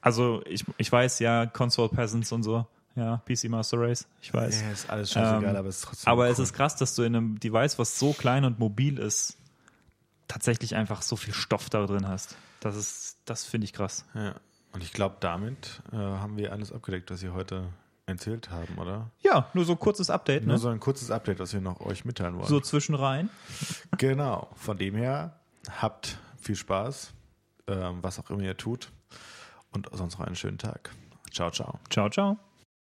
[0.00, 2.66] Also ich, ich weiß ja, Console Peasants und so.
[2.96, 4.62] Ja, PC Master Race, ich weiß.
[4.62, 6.12] Ja, ist alles scheißegal, ähm, aber es ist trotzdem.
[6.12, 6.28] Aber cool.
[6.28, 9.38] es ist krass, dass du in einem Device, was so klein und mobil ist,
[10.26, 12.36] tatsächlich einfach so viel Stoff da drin hast.
[12.58, 14.04] Das ist, das finde ich krass.
[14.14, 14.34] Ja.
[14.72, 17.68] Und ich glaube, damit äh, haben wir alles abgedeckt, was Sie heute
[18.06, 19.10] erzählt haben, oder?
[19.20, 20.44] Ja, nur so ein kurzes Update.
[20.44, 20.58] Nur ne?
[20.58, 22.46] so ein kurzes Update, was wir noch euch mitteilen wollen.
[22.46, 23.30] So zwischenrein.
[23.98, 24.48] Genau.
[24.56, 25.40] Von dem her,
[25.80, 27.12] habt viel Spaß,
[27.68, 28.90] ähm, was auch immer ihr tut.
[29.72, 30.90] Und sonst noch einen schönen Tag.
[31.32, 31.78] Ciao, ciao.
[31.88, 32.49] Ciao, ciao.